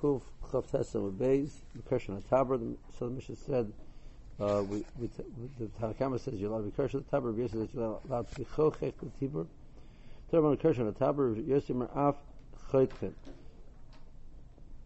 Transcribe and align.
Kuf 0.00 0.22
Chav 0.50 0.66
Tesem 0.70 1.12
Beis, 1.12 1.50
the 1.74 1.82
Kirshan 1.82 2.22
Taber. 2.28 2.58
So 2.98 3.08
the 3.08 3.14
Mishnah 3.14 3.36
said, 3.36 3.72
uh, 4.40 4.62
we, 4.68 4.84
we, 4.98 5.10
the 5.58 5.66
Tanakama 5.80 6.18
says 6.18 6.34
you're 6.34 6.50
allowed 6.50 6.64
to 6.64 6.70
be 6.70 6.82
Kirshan 6.82 7.08
Taber. 7.10 7.30
Rabbi 7.30 7.46
says 7.52 7.68
you're 7.74 8.00
allowed 8.08 8.28
to 8.30 8.34
be 8.36 8.44
Chochek 8.44 8.94
Tibur. 9.20 9.46
Third 10.30 10.42
one, 10.42 10.56
Kirshan 10.56 10.96
Taber. 10.98 11.34
Yosim 11.34 11.88
Af 11.94 12.16
Choitchen. 12.70 13.12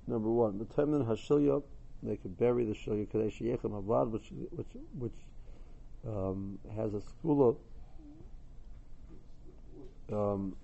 Number 0.07 0.31
one, 0.31 0.59
the 0.59 0.65
Temin 0.67 1.07
Hashilya, 1.07 1.63
they 2.03 2.17
could 2.17 2.37
bury 2.39 2.65
the 2.65 2.75
Shilya 2.75 3.11
Kadesh 3.11 3.41
Yechem 3.41 3.71
Avad, 3.83 4.11
which 4.11 4.31
which 4.51 4.67
which 4.99 5.13
um, 6.07 6.59
has 6.77 6.93
a 6.93 7.01
school 7.01 7.57
of 10.11 10.37
um, 10.39 10.57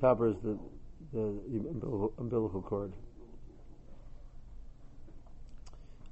Taber 0.00 0.28
is 0.28 0.36
the 0.42 0.58
the 1.12 2.12
umbilical 2.18 2.62
cord. 2.62 2.92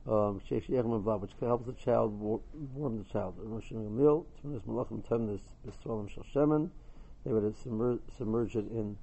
Um, 0.06 0.40
which 0.40 1.34
helps 1.40 1.66
the 1.66 1.74
child 1.74 2.18
warm 2.18 2.98
the 2.98 3.04
child. 3.04 3.34
They 7.24 7.32
would 7.32 7.56
submerge, 7.56 8.00
submerge 8.16 8.56
it 8.56 8.70
in 8.70 8.96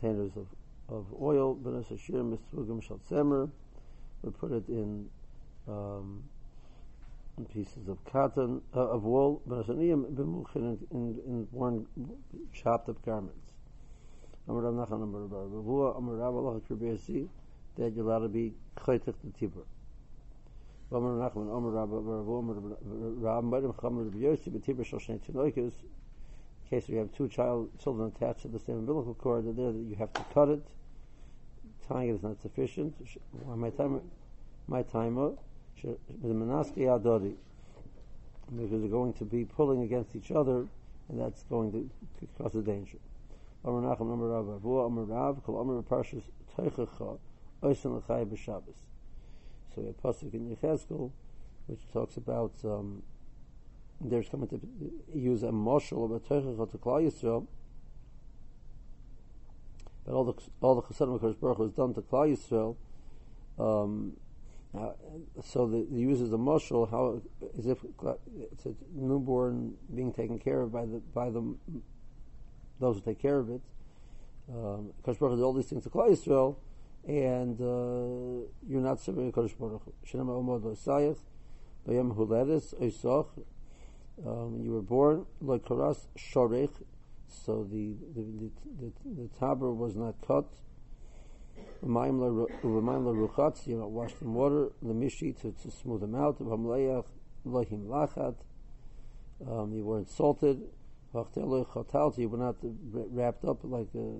containers 0.00 0.32
of, 0.36 0.46
of 0.88 1.06
oil. 1.20 1.54
We 4.22 4.30
put 4.30 4.52
it 4.52 4.68
in, 4.68 5.10
um, 5.68 6.24
pieces 7.52 7.88
of 7.88 8.04
cotton, 8.04 8.62
uh, 8.74 8.88
of 8.88 9.04
wool, 9.04 9.42
in, 9.46 10.78
in, 10.90 11.20
in 11.26 11.48
worn, 11.52 11.86
chopped 12.52 12.88
up 12.88 13.04
garments. 13.04 13.52
Amar 14.48 14.62
Rav 14.62 14.74
Nachman 14.74 15.02
Amar 15.02 15.20
Rav 15.22 15.50
Ravua 15.50 15.98
Amar 15.98 16.14
Rav 16.14 16.34
Allah 16.34 16.60
Kirbesi 16.60 17.28
that 17.76 17.94
you're 17.94 18.04
allowed 18.04 18.20
to 18.20 18.28
be 18.28 18.54
chaytich 18.76 19.14
the 19.22 19.30
tibur. 19.38 19.64
Amar 20.90 21.30
Nachman 21.30 21.56
Amar 21.56 21.70
Rav 21.70 21.88
Ravua 21.88 22.40
Amar 22.40 22.56
Rav 22.82 23.44
Marim 23.44 23.74
Chamar 23.76 24.04
Rav 24.04 24.14
Yossi 24.14 24.50
B'tibur 24.50 24.84
Shal 24.84 25.00
Shnei 25.00 25.20
Tinoikus 25.20 25.72
in 26.70 26.80
case 26.80 26.88
you 26.88 26.96
have 26.98 27.12
two 27.14 27.28
child 27.28 27.70
children 27.82 28.12
attached 28.14 28.42
to 28.42 28.48
the 28.48 28.58
same 28.58 28.78
umbilical 28.78 29.14
cord, 29.14 29.44
there 29.56 29.70
you 29.70 29.96
have 29.98 30.12
to 30.12 30.22
cut 30.34 30.50
it. 30.50 30.62
Tying 31.88 32.10
it 32.10 32.16
is 32.16 32.22
not 32.22 32.38
sufficient. 32.42 32.94
My 33.46 33.70
time, 33.70 34.02
my 34.66 34.82
timer, 34.82 35.32
because 35.74 35.96
they're 36.20 36.34
going 38.88 39.12
to 39.14 39.24
be 39.24 39.46
pulling 39.46 39.82
against 39.82 40.14
each 40.14 40.30
other, 40.30 40.66
and 41.08 41.18
that's 41.18 41.42
going 41.44 41.72
to 41.72 41.88
cause 42.36 42.54
a 42.54 42.60
danger. 42.60 42.98
Amar 43.68 43.96
Nachum 43.96 44.12
Amar 44.12 44.28
Rav 44.28 44.46
Avu 44.46 44.86
Amar 44.86 45.04
Rav 45.04 45.44
Kol 45.44 45.60
Amar 45.60 45.82
Parshas 45.82 46.22
Teichacha 46.56 47.18
Oisin 47.62 47.96
L'chai 47.96 48.24
B'Shabbos. 48.24 48.78
So 49.74 49.82
we 49.82 49.86
have 49.86 50.02
pasuk 50.02 50.32
in 50.32 50.56
Yechezkel 50.56 51.10
which 51.68 51.80
talks 51.92 52.16
about 52.16 52.52
um, 52.64 53.02
there's 54.00 54.28
coming 54.28 54.48
to 54.48 54.60
use 55.14 55.42
a 55.42 55.52
marshal 55.52 56.04
of 56.04 56.12
a 56.12 56.20
Teichacha 56.20 56.70
to 56.70 56.78
Klal 56.78 57.06
Yisrael. 57.06 57.46
But 60.04 60.14
all 60.14 60.24
the 60.24 60.32
all 60.62 60.74
the 60.76 60.82
Chasadim 60.82 61.20
Hakadosh 61.20 61.38
Baruch 61.38 61.58
was 61.58 61.72
done 61.72 61.92
to 61.94 62.00
Klal 62.00 62.34
Yisrael. 62.34 62.76
Um, 63.58 64.16
uh, 64.76 64.92
so 65.42 65.66
the, 65.66 65.86
the 65.90 66.00
uses 66.00 66.32
a 66.32 66.38
marshal 66.38 66.86
how 66.86 67.20
as 67.58 67.66
if 67.66 67.78
it's 68.52 68.66
a 68.66 68.74
newborn 68.94 69.74
being 69.94 70.12
taken 70.12 70.38
care 70.38 70.62
of 70.62 70.72
by 70.72 70.86
the 70.86 71.02
by 71.14 71.28
the 71.28 71.54
those 72.80 72.96
who 72.96 73.02
take 73.02 73.20
care 73.20 73.38
of 73.38 73.50
it. 73.50 73.60
Um, 74.50 74.92
Kodesh 75.04 75.18
Baruch 75.18 75.40
all 75.40 75.52
these 75.52 75.66
things 75.66 75.84
to 75.84 75.90
Klal 75.90 76.10
Yisrael, 76.10 76.56
and 77.06 77.60
uh, 77.60 78.46
you're 78.66 78.80
not 78.80 79.00
serving 79.00 79.30
Kodesh 79.32 79.56
Baruch. 79.58 79.82
Shinam 80.06 80.28
Omod 80.28 80.64
Lo 80.64 81.16
Bayam 81.86 82.14
Huledis 82.14 82.74
Oisoch, 82.80 83.28
um, 84.26 84.60
you 84.62 84.72
were 84.72 84.82
born, 84.82 85.26
like 85.40 85.64
Koras 85.64 86.06
Shorech, 86.16 86.70
so 87.28 87.64
the, 87.64 87.94
the, 88.14 88.22
the, 88.22 88.50
the, 88.80 89.22
the 89.22 89.28
taber 89.38 89.72
was 89.72 89.94
not 89.96 90.14
cut. 90.26 90.46
Umayim 91.84 92.18
la 92.20 93.12
ruchatz, 93.12 93.66
you 93.66 93.76
know, 93.76 93.86
washed 93.86 94.16
in 94.20 94.34
water, 94.34 94.70
the 94.82 94.94
mishi 94.94 95.32
to, 95.40 95.52
to 95.62 95.70
smooth 95.70 96.00
them 96.00 96.14
out. 96.14 96.38
V'hamleach 96.40 97.04
lohim 97.44 97.86
lachat, 97.86 98.34
um, 99.46 99.72
you 99.72 99.84
weren't 99.84 100.10
salted 100.10 100.62
you 101.14 102.28
were 102.28 102.38
not 102.38 102.56
wrapped 102.92 103.44
up 103.44 103.58
like 103.62 103.88
a, 103.94 104.14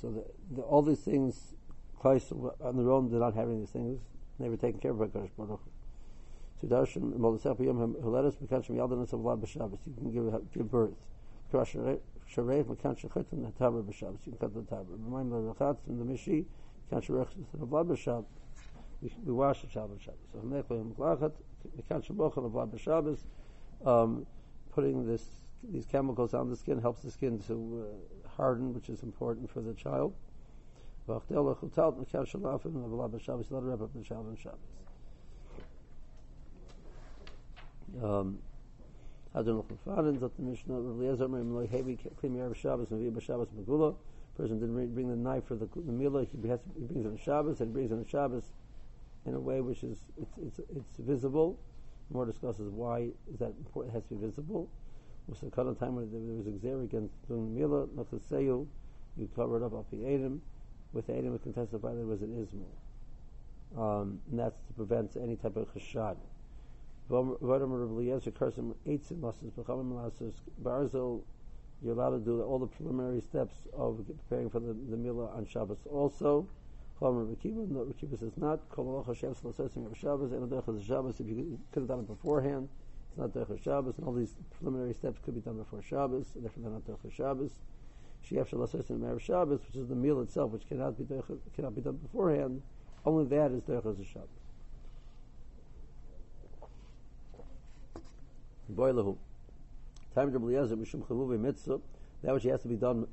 so 0.00 0.10
the, 0.10 0.24
the, 0.54 0.62
all 0.62 0.82
these 0.82 1.00
things 1.00 1.54
Christ 1.98 2.32
on 2.32 2.76
their 2.76 2.90
own 2.90 3.10
did 3.10 3.20
not 3.20 3.36
of 3.36 3.58
these 3.58 3.70
things 3.70 4.00
they 4.38 4.48
were 4.48 4.56
taken 4.56 4.80
care 4.80 4.90
of 4.90 4.98
by 4.98 5.06
Kodesh 5.06 5.30
Baruch 5.36 5.60
so 6.60 6.66
darshan 6.66 7.12
molasef 7.18 7.58
yom 7.64 7.94
heledes 7.94 8.36
mekan 8.36 8.64
shem 8.64 8.76
yaldanas 8.76 9.12
of 9.12 9.20
vlad 9.20 9.40
b'shabbos. 9.40 9.78
You 9.86 9.94
can 9.96 10.12
give 10.12 10.52
give 10.52 10.70
birth. 10.70 10.94
Crush 11.50 11.74
sharei 11.74 12.64
mekan 12.64 12.98
shechitin 13.00 13.44
the 13.44 13.52
taber 13.58 13.82
b'shabbos. 13.82 14.26
You 14.26 14.32
can 14.32 14.50
cut 14.50 14.54
the 14.54 14.84
remind 14.98 15.32
the 15.32 15.36
rachatz 15.36 15.86
and 15.88 16.00
the 16.00 16.04
mishi 16.04 16.44
mekan 16.90 17.02
sharei 17.02 17.26
the 17.54 17.66
vlad 17.66 17.86
b'shabbos. 17.86 18.26
We 19.02 19.32
wash 19.32 19.60
the 19.60 19.66
Shabbat 19.66 20.00
Shabbos. 20.00 20.18
So 20.32 20.38
Mechel 20.38 20.70
Yom 20.70 20.94
Glachat, 20.98 21.32
Mekan 21.76 22.02
Shabbos, 22.02 22.34
the 22.34 22.40
Vlad 22.42 22.70
B'Shabbos, 22.70 23.18
um, 23.84 24.26
putting 24.74 25.06
this 25.06 25.22
these 25.72 25.86
chemicals 25.86 26.34
on 26.34 26.50
the 26.50 26.56
skin 26.56 26.80
helps 26.80 27.02
the 27.02 27.10
skin 27.10 27.38
to 27.46 27.86
uh, 27.86 28.28
harden, 28.36 28.74
which 28.74 28.88
is 28.88 29.02
important 29.02 29.50
for 29.50 29.60
the 29.60 29.74
child. 29.74 30.14
Um, 38.02 38.38
Person 44.36 44.58
didn't 44.58 44.94
bring 44.94 45.08
the 45.08 45.16
knife 45.16 45.44
for 45.44 45.54
the, 45.54 45.68
the 45.76 45.92
meal. 45.92 46.18
He, 46.18 46.48
has, 46.48 46.58
he 46.74 46.86
brings 46.86 47.04
it 47.04 47.08
on 47.08 47.16
Shabbos 47.16 47.60
and 47.60 47.72
brings 47.72 47.92
it 47.92 47.94
on 47.94 48.04
Shabbos 48.04 48.42
in 49.26 49.34
a 49.34 49.40
way 49.40 49.60
which 49.60 49.84
is 49.84 49.98
it's 50.20 50.38
it's, 50.38 50.58
it's 50.58 50.96
visible. 50.98 51.56
More 52.10 52.26
discusses 52.26 52.68
why 52.68 53.10
is 53.32 53.38
that 53.38 53.52
important. 53.58 53.94
It 53.94 53.98
has 53.98 54.04
to 54.08 54.14
be 54.14 54.26
visible 54.26 54.68
was 55.26 55.42
a 55.42 55.50
kind 55.50 55.68
of 55.68 55.78
time 55.78 55.96
when 55.96 56.10
there 56.10 56.20
was 56.20 56.46
a 56.46 56.50
xer 56.50 56.84
against 56.84 57.14
doing 57.28 57.54
mila, 57.54 57.86
nachaseyu, 57.86 58.66
you 59.16 59.28
cover 59.34 59.56
it 59.56 59.62
up 59.62 59.74
up 59.74 59.90
the 59.90 60.06
Adam. 60.06 60.42
With 60.92 61.06
the 61.06 61.16
Adam, 61.16 61.32
we 61.32 61.38
can 61.38 61.52
testify 61.52 61.94
there 61.94 62.04
was 62.04 62.22
an 62.22 62.34
ismul. 62.34 62.70
Um, 63.76 64.20
and 64.30 64.38
that's 64.38 64.60
to 64.68 64.72
prevent 64.74 65.16
any 65.16 65.36
type 65.36 65.56
of 65.56 65.68
chashad. 65.74 66.16
You're 71.82 71.92
allowed 71.92 72.10
to 72.10 72.18
do 72.18 72.42
all 72.42 72.58
the 72.58 72.66
preliminary 72.66 73.20
steps 73.20 73.56
of 73.76 74.04
preparing 74.06 74.48
for 74.48 74.60
the, 74.60 74.72
the 74.72 74.96
Mila 74.96 75.26
on 75.36 75.46
Shabbos 75.46 75.78
also. 75.90 76.48
Rekiva 77.00 78.18
says 78.18 78.32
not. 78.36 78.60
If 78.70 78.76
you 81.20 81.58
could 81.72 81.80
have 81.80 81.88
done 81.88 82.00
it 82.00 82.06
beforehand. 82.06 82.68
It's 83.16 83.20
not 83.20 83.32
Derech 83.32 83.62
Shabbos, 83.62 83.96
and 83.96 84.06
all 84.06 84.12
these 84.12 84.34
preliminary 84.58 84.92
steps 84.92 85.20
could 85.24 85.36
be 85.36 85.40
done 85.40 85.56
before 85.56 85.80
Shabbos, 85.82 86.32
and 86.34 86.42
therefore 86.42 86.64
they're 86.64 86.72
not 86.72 86.84
Derech 86.84 87.12
Shabbos. 87.12 87.52
Shiaf 88.28 88.48
Shalasas 88.48 88.90
and 88.90 89.00
Meir 89.00 89.20
Shabbos, 89.20 89.60
which 89.66 89.76
is 89.76 89.88
the 89.88 89.94
meal 89.94 90.20
itself, 90.20 90.50
which 90.50 90.66
cannot 90.68 90.98
be 90.98 91.04
derech, 91.04 91.38
cannot 91.54 91.76
be 91.76 91.80
done 91.80 91.96
beforehand. 91.96 92.62
Only 93.06 93.26
that 93.26 93.52
is 93.52 93.62
Derech 93.62 94.04
Shabbos. 94.04 94.28
Boilahu. 98.72 99.16
Time 100.12 100.32
to 100.32 100.38
Eliezer 100.38 100.76
Mishum 100.76 101.06
Chavuvi 101.06 101.38
Mitzvah. 101.38 101.78
That 102.22 102.34
which 102.34 102.44
has 102.44 102.62
to 102.62 102.68
be 102.68 102.76
done 102.76 103.06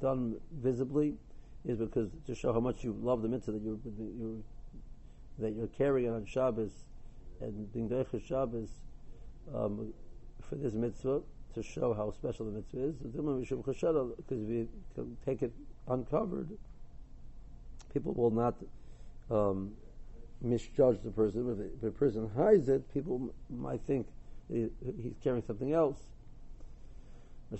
done 0.00 0.40
visibly 0.50 1.14
is 1.64 1.78
because 1.78 2.10
to 2.26 2.34
show 2.34 2.52
how 2.52 2.60
much 2.60 2.82
you 2.82 2.96
love 3.00 3.22
the 3.22 3.28
mitzvah 3.28 3.52
that 3.52 3.62
you're, 3.62 3.78
you're 4.18 4.38
that 5.38 5.54
you're 5.54 5.68
carrying 5.68 6.10
on 6.10 6.24
Shabbos 6.24 6.72
and 7.40 7.72
being 7.72 7.88
Derech 7.88 8.26
Shabbos 8.26 8.70
um, 9.54 9.92
for 10.40 10.56
this 10.56 10.74
mitzvah 10.74 11.22
to 11.54 11.62
show 11.62 11.94
how 11.94 12.10
special 12.10 12.46
the 12.46 12.52
mitzvah 12.52 12.78
is. 12.78 12.96
Because 12.96 14.42
if 14.42 14.48
you 14.48 14.68
take 15.24 15.42
it 15.42 15.52
uncovered, 15.88 16.50
people 17.92 18.14
will 18.14 18.30
not 18.30 18.54
um, 19.30 19.72
misjudge 20.40 21.02
the 21.02 21.10
person. 21.10 21.70
If 21.74 21.80
the 21.80 21.90
person 21.90 22.30
hides 22.36 22.68
it, 22.68 22.92
people 22.92 23.34
might 23.48 23.80
think 23.82 24.06
he's 24.48 25.14
carrying 25.22 25.42
something 25.42 25.72
else. 25.72 25.98
So 27.52 27.56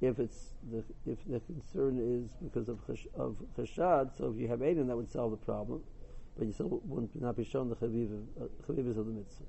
if 0.00 0.20
it's 0.20 0.52
the 0.70 0.84
if 1.06 1.18
the 1.26 1.40
concern 1.40 1.98
is 1.98 2.30
because 2.42 2.68
of 2.68 2.78
of 3.14 3.36
chashad, 3.56 4.16
so 4.16 4.30
if 4.30 4.40
you 4.40 4.48
have 4.48 4.60
Aiden, 4.60 4.86
that 4.88 4.96
would 4.96 5.10
solve 5.10 5.30
the 5.30 5.38
problem 5.38 5.82
but 6.38 6.46
you 6.46 6.52
still 6.52 6.80
would 6.84 7.08
not 7.20 7.36
be 7.36 7.44
shown 7.44 7.68
the 7.68 7.74
chavivas 7.74 8.24
uh, 8.40 8.44
of 8.44 8.76
the 8.76 8.82
mitzvah. 8.82 9.44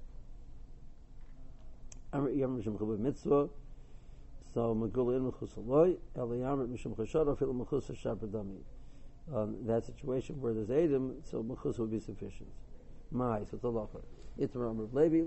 mitzvah. 2.97 3.49
So 4.51 4.73
Megula 4.73 5.17
in 5.17 5.31
Mechusa 5.31 5.65
loy, 5.65 5.95
Eliyamrit 6.17 6.69
Mishum 6.69 6.95
Chashad, 6.97 7.37
Afil 7.37 7.53
Mechusa 7.53 7.95
Shabradami. 7.95 8.61
Um, 9.31 9.57
that 9.67 9.85
situation 9.85 10.41
where 10.41 10.55
there's 10.55 10.71
Adam, 10.71 11.17
so 11.23 11.43
Mechusa 11.43 11.79
would 11.79 11.91
be 11.91 11.99
sufficient. 11.99 12.49
Mai, 13.11 13.41
so 13.49 13.57
it's 13.57 13.63
a 13.63 13.67
lacha. 13.67 14.01
Itmar 14.39 14.69
Amr 14.71 14.87
Levi, 14.93 15.17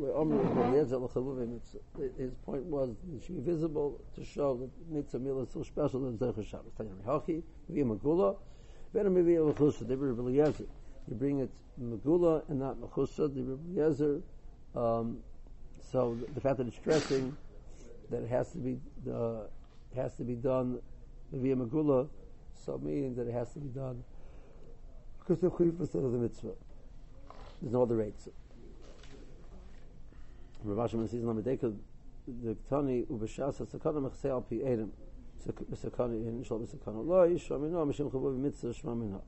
his 2.18 2.34
point 2.44 2.64
was 2.64 2.96
she 3.24 3.34
visible 3.34 4.00
to 4.16 4.24
show 4.24 4.56
that 4.56 4.70
Mitzvah 4.92 5.18
Milah 5.18 5.46
is 5.46 5.52
so 5.52 5.62
special 5.62 6.08
it's 6.08 6.18
Zechah 6.18 6.42
Shabbos. 6.42 6.72
Tanya 6.76 6.92
Rehachi, 7.04 7.42
Via 7.68 7.84
Megula, 7.84 8.36
Vena 8.92 9.10
Mivia 9.10 9.52
Mechusa, 9.52 9.84
Dibir 9.84 10.18
Eliezer. 10.18 10.64
You 11.08 11.14
bring 11.14 11.40
it 11.40 11.50
Megula 11.80 12.48
and 12.48 12.60
not 12.60 12.80
Mechusa, 12.80 13.28
Dibir 13.28 13.58
Eliezer. 13.76 14.20
Um, 14.74 15.18
so 15.90 16.16
the 16.34 16.40
fact 16.40 16.58
that 16.58 16.66
it's 16.66 16.76
stressing 16.76 17.36
that 18.10 18.22
it 18.22 18.28
has 18.28 18.52
to 18.52 18.58
be 18.58 18.78
uh, 19.10 19.44
has 19.94 20.16
to 20.16 20.24
be 20.24 20.34
done 20.34 20.78
via 21.32 21.56
Megula, 21.56 22.08
so 22.64 22.78
meaning 22.82 23.14
that 23.16 23.26
it 23.26 23.32
has 23.32 23.52
to 23.52 23.58
be 23.58 23.68
done 23.68 24.02
because 25.18 25.42
of 25.42 25.56
the 25.56 25.98
of 25.98 26.12
the 26.12 26.18
mitzvah. 26.18 26.52
There's 27.60 27.72
no 27.72 27.82
other 27.82 27.96
rates. 27.96 28.28
Says, 30.64 30.74
"Lamadeka 30.74 31.74
the 32.26 32.54
Tani 32.70 33.02
ubeshas 33.02 33.60
sakana 33.66 34.10
al 34.30 34.42
pi 34.42 34.56
edem 34.56 34.92
sakana 35.44 37.04
lo 37.04 37.26
mishim 37.86 38.40
mitzvah 38.40 39.20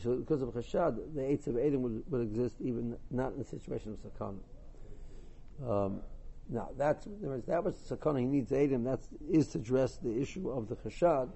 shmamina." 0.00 0.20
Because 0.20 0.42
of 0.42 0.50
chashad, 0.50 1.14
the 1.14 1.24
eights 1.24 1.46
of 1.46 1.56
Edom 1.56 1.82
would, 1.82 2.02
would 2.10 2.22
exist 2.22 2.56
even 2.60 2.96
not 3.10 3.32
in 3.32 3.38
the 3.38 3.44
situation 3.44 3.92
of 3.92 4.12
sakana. 4.12 4.38
Um, 5.68 6.00
now 6.48 6.70
that's 6.76 7.06
that 7.46 7.64
was 7.64 7.74
sakana. 7.74 8.20
He 8.20 8.26
needs 8.26 8.52
Edom. 8.52 8.84
That 8.84 9.00
is 9.30 9.48
to 9.48 9.58
address 9.58 9.96
the 9.96 10.20
issue 10.20 10.50
of 10.50 10.68
the 10.68 10.76
chashad. 10.76 11.30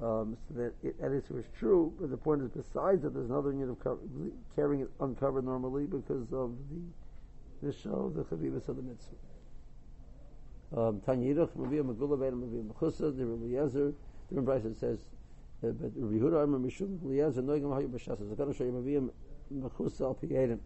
Um, 0.00 0.36
so 0.46 0.54
that 0.54 0.74
it, 0.84 1.00
that 1.00 1.10
is 1.10 1.24
true, 1.58 1.92
but 1.98 2.08
the 2.08 2.16
point 2.16 2.40
is, 2.42 2.50
besides 2.50 3.02
that, 3.02 3.14
there's 3.14 3.28
another 3.28 3.50
unit 3.50 3.70
of 3.70 3.80
cover, 3.80 3.98
carrying 4.54 4.82
it 4.82 4.90
uncovered 5.00 5.44
normally 5.44 5.86
because 5.86 6.22
of 6.32 6.56
the 6.70 6.78
the 7.62 7.72
show, 7.72 8.12
the 8.14 8.22
chavivas 8.22 8.68
of 8.68 8.76
the 8.76 8.82
mitzvah. 8.82 9.16
Um, 10.76 11.00
Tanyirach, 11.00 11.50
Megula 11.56 12.20
Beit 12.20 12.34
Mavia 12.34 12.62
Mechusa, 12.62 13.16
the 13.16 13.26
Rabbi 13.26 13.46
Yezer, 13.46 13.94
the 14.30 14.40
Rabbi 14.40 14.68
says, 14.78 14.98
but 15.60 15.74
Rabbi 15.80 16.16
Yehuda 16.16 16.44
Amar 16.44 16.60
Mishum 16.60 17.02
Eliezer 17.04 17.42
Noigam 17.42 17.70
Hayu 17.70 17.88
B'Shas. 17.88 18.20
I'm 18.20 18.34
going 18.34 18.52
to 18.52 18.56
show 18.56 18.64
you 18.64 18.72
Mavia 18.72 19.00
Mechusa 19.52 20.02
Al 20.02 20.14
Piyedim. 20.14 20.60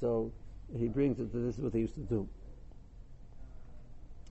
So 0.00 0.30
he 0.76 0.88
brings 0.88 1.18
it 1.18 1.32
this 1.32 1.56
is 1.56 1.60
what 1.60 1.72
they 1.72 1.80
used 1.80 1.94
to 1.94 2.00
do. 2.00 2.28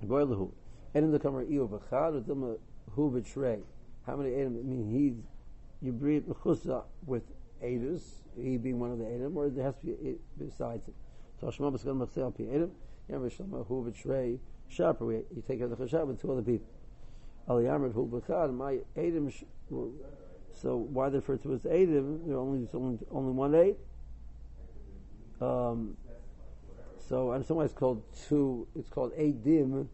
Boilahu. 0.05 0.51
And 0.93 1.05
in 1.05 1.11
the 1.11 1.19
Kamar 1.19 1.43
Iyo 1.43 1.67
B'Chad, 1.67 2.23
Udilma 2.23 2.57
Hu 2.91 3.11
B'Trei. 3.11 3.61
How 4.05 4.15
many 4.15 4.33
Edom? 4.33 4.57
I 4.57 4.61
mean, 4.61 4.89
he, 4.89 5.85
you 5.85 5.91
breathe 5.91 6.23
Mechusa 6.23 6.83
with 7.05 7.23
Edus, 7.61 8.01
he 8.37 8.57
being 8.57 8.79
one 8.79 8.91
of 8.91 8.99
the 8.99 9.05
Edom, 9.05 9.35
or 9.37 9.49
there 9.49 9.65
has 9.65 9.75
to 9.77 9.87
be 9.87 10.15
besides 10.37 10.87
it. 10.87 10.93
Tashma 11.41 11.73
B'Skal 11.73 12.07
Mechsei 12.07 12.21
Al 12.21 12.31
Piyedim. 12.31 12.69
Yam 13.09 13.21
V'Shalma 13.21 13.67
Hu 13.67 13.91
B'Trei. 13.91 14.39
Sharper, 14.69 15.11
you 15.11 15.43
take 15.45 15.61
out 15.61 15.69
the 15.69 15.75
Chashab 15.75 16.07
with 16.07 16.21
two 16.21 16.31
other 16.31 16.41
people. 16.41 16.65
Aliyamrit 17.47 17.93
Hu 17.93 18.07
B'Chad, 18.07 18.55
my 18.55 18.79
Edom, 18.95 19.31
so 20.53 20.75
why 20.77 21.09
they 21.09 21.17
refer 21.17 21.37
to 21.37 21.53
as 21.53 21.65
Edom? 21.65 22.21
There 22.27 22.37
only, 22.37 22.67
only, 22.73 22.99
only 23.11 23.31
one 23.33 23.55
eight. 23.55 23.77
Um, 25.41 25.97
so 27.09 27.31
and 27.31 27.45
some 27.45 27.59
it's 27.61 27.73
called 27.73 28.01
two. 28.27 28.67
It's 28.75 28.89
called 28.89 29.13
Adim. 29.17 29.87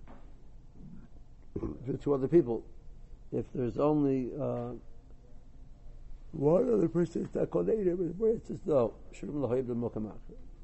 The 1.87 1.97
two 1.97 2.13
other 2.13 2.27
people. 2.27 2.63
If 3.31 3.45
there's 3.53 3.77
only 3.77 4.31
uh, 4.39 4.73
one 6.31 6.71
other 6.71 6.87
person, 6.87 7.23
it's 7.23 7.35
not 7.35 7.49
called 7.49 7.67
Adim. 7.67 8.13
It's 8.35 8.47
just 8.47 8.67
no. 8.67 8.93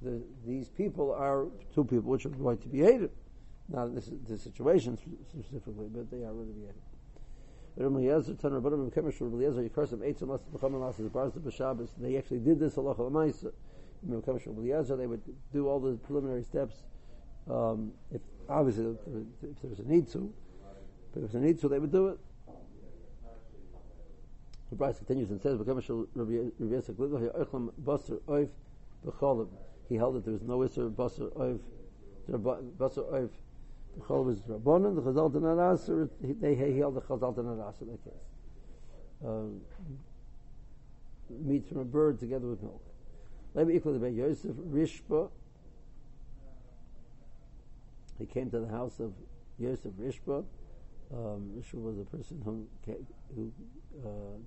The, 0.01 0.21
these 0.45 0.69
people 0.69 1.13
are 1.13 1.47
two 1.73 1.83
people 1.83 2.11
which 2.11 2.25
are 2.25 2.29
going 2.29 2.57
to 2.59 2.67
be 2.67 2.79
hated. 2.81 3.09
Not 3.69 3.95
this, 3.95 4.09
situation 4.43 4.97
specifically, 5.29 5.87
but 5.91 6.11
they 6.11 6.23
are 6.23 6.33
hated. 6.33 6.75
They 7.77 7.83
actually 12.17 12.39
did 12.39 12.59
this 12.59 12.77
they 14.95 15.07
would 15.07 15.21
do 15.51 15.67
all 15.67 15.79
the 15.79 15.95
preliminary 15.95 16.43
steps. 16.43 16.83
Um, 17.49 17.91
if 18.11 18.21
obviously 18.47 18.85
if, 18.85 18.97
if 19.43 19.61
there's 19.61 19.79
a 19.79 19.83
need 19.83 20.07
to, 20.11 20.31
but 21.13 21.23
if 21.23 21.31
was 21.31 21.35
a 21.35 21.39
need 21.39 21.59
to, 21.61 21.67
they 21.67 21.79
would 21.79 21.91
do 21.91 22.09
it. 22.09 22.19
The 24.69 24.75
Bryce 24.75 24.97
continues 24.97 25.31
and 25.31 25.41
says, 25.41 25.57
He 29.87 29.95
held 29.95 30.15
that 30.15 30.25
there 30.25 30.33
was 30.33 30.41
no 30.41 30.59
Isser 30.59 30.91
Basar 30.91 31.31
Oiv. 31.35 31.59
Chol 34.01 34.25
was 34.25 34.41
Rabbanon, 34.41 34.95
the 34.95 35.01
Chazal 35.01 35.31
Danaras, 35.31 36.09
they 36.41 36.55
he 36.55 36.77
held 36.79 36.95
the 36.95 37.01
Chazal 37.01 37.35
Danaras 37.35 37.81
in 37.81 37.87
that 37.87 38.03
case. 38.03 38.13
Um, 39.25 39.61
meat 41.29 41.67
from 41.67 41.79
a 41.79 41.85
bird 41.85 42.19
together 42.19 42.47
with 42.47 42.61
milk. 42.61 42.83
Let 43.53 43.67
me 43.67 43.75
equal 43.75 43.97
the 43.97 44.09
Yosef 44.09 44.51
Rishba. 44.51 45.29
He 48.19 48.25
came 48.25 48.49
to 48.51 48.59
the 48.59 48.67
house 48.67 48.99
of 48.99 49.13
Yosef 49.57 49.91
Rishba. 49.93 50.43
Um, 51.13 51.63
was 51.73 51.99
a 51.99 52.03
person 52.03 52.41
who, 52.43 52.67
who 53.35 53.51
uh, 54.03 54.37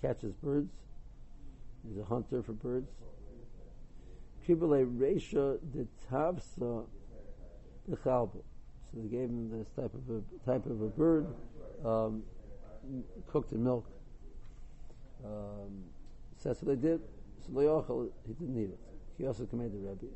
catches 0.00 0.34
birds. 0.34 0.72
He's 1.88 1.98
a 1.98 2.04
hunter 2.04 2.42
for 2.42 2.52
birds. 2.52 2.90
Kibale 4.46 4.86
Resha 4.86 5.58
de 5.72 5.86
Tavsa 6.10 6.84
the 7.88 7.96
Chalba. 7.96 8.42
So 8.92 9.00
they 9.00 9.08
gave 9.08 9.28
him 9.28 9.50
this 9.50 9.68
type 9.76 9.92
of 9.94 10.16
a 10.16 10.20
type 10.44 10.66
of 10.66 10.82
a 10.82 10.88
bird, 10.88 11.26
um, 11.84 12.22
cooked 13.28 13.52
in 13.52 13.62
milk. 13.62 13.86
Um, 15.24 15.84
so 16.36 16.48
that's 16.48 16.62
what 16.62 16.80
they 16.80 16.88
did. 16.88 17.00
So 17.44 17.52
Leochel, 17.52 18.10
he 18.26 18.32
didn't 18.32 18.54
need 18.54 18.70
it. 18.70 18.78
He 19.18 19.26
also 19.26 19.44
commanded 19.44 19.84
the 19.84 19.88
Rebbe. 19.90 20.06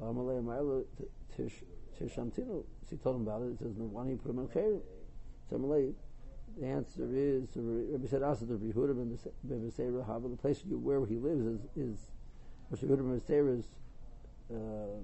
Amalei 0.00 0.42
Ma'ila 0.42 0.84
Tishamtinu. 2.00 2.64
She 2.88 2.96
told 2.96 3.16
him 3.16 3.22
about 3.22 3.42
it. 3.42 3.52
It 3.52 3.58
says, 3.58 3.72
why 3.76 4.02
don't 4.02 4.12
you 4.12 4.16
put 4.16 4.30
him 4.30 4.38
in 4.38 4.48
Chayrim? 4.48 4.80
So 5.50 5.56
Amalei, 5.58 5.92
the 6.58 6.66
answer 6.66 7.08
is, 7.12 7.48
so 7.52 7.60
Rebbe 7.60 8.08
said, 8.08 8.22
Asa 8.22 8.44
the 8.44 8.54
Rehuda 8.54 8.94
ben 8.94 9.18
Beseira 9.70 10.06
Hava, 10.06 10.28
the 10.28 10.36
place 10.36 10.62
where 10.66 11.04
he 11.04 11.16
lives 11.16 11.44
is, 11.44 11.60
is 11.76 11.98
Rehuda 12.72 12.98
ben 12.98 13.20
Beseira's 13.20 13.66
uh, 14.50 15.00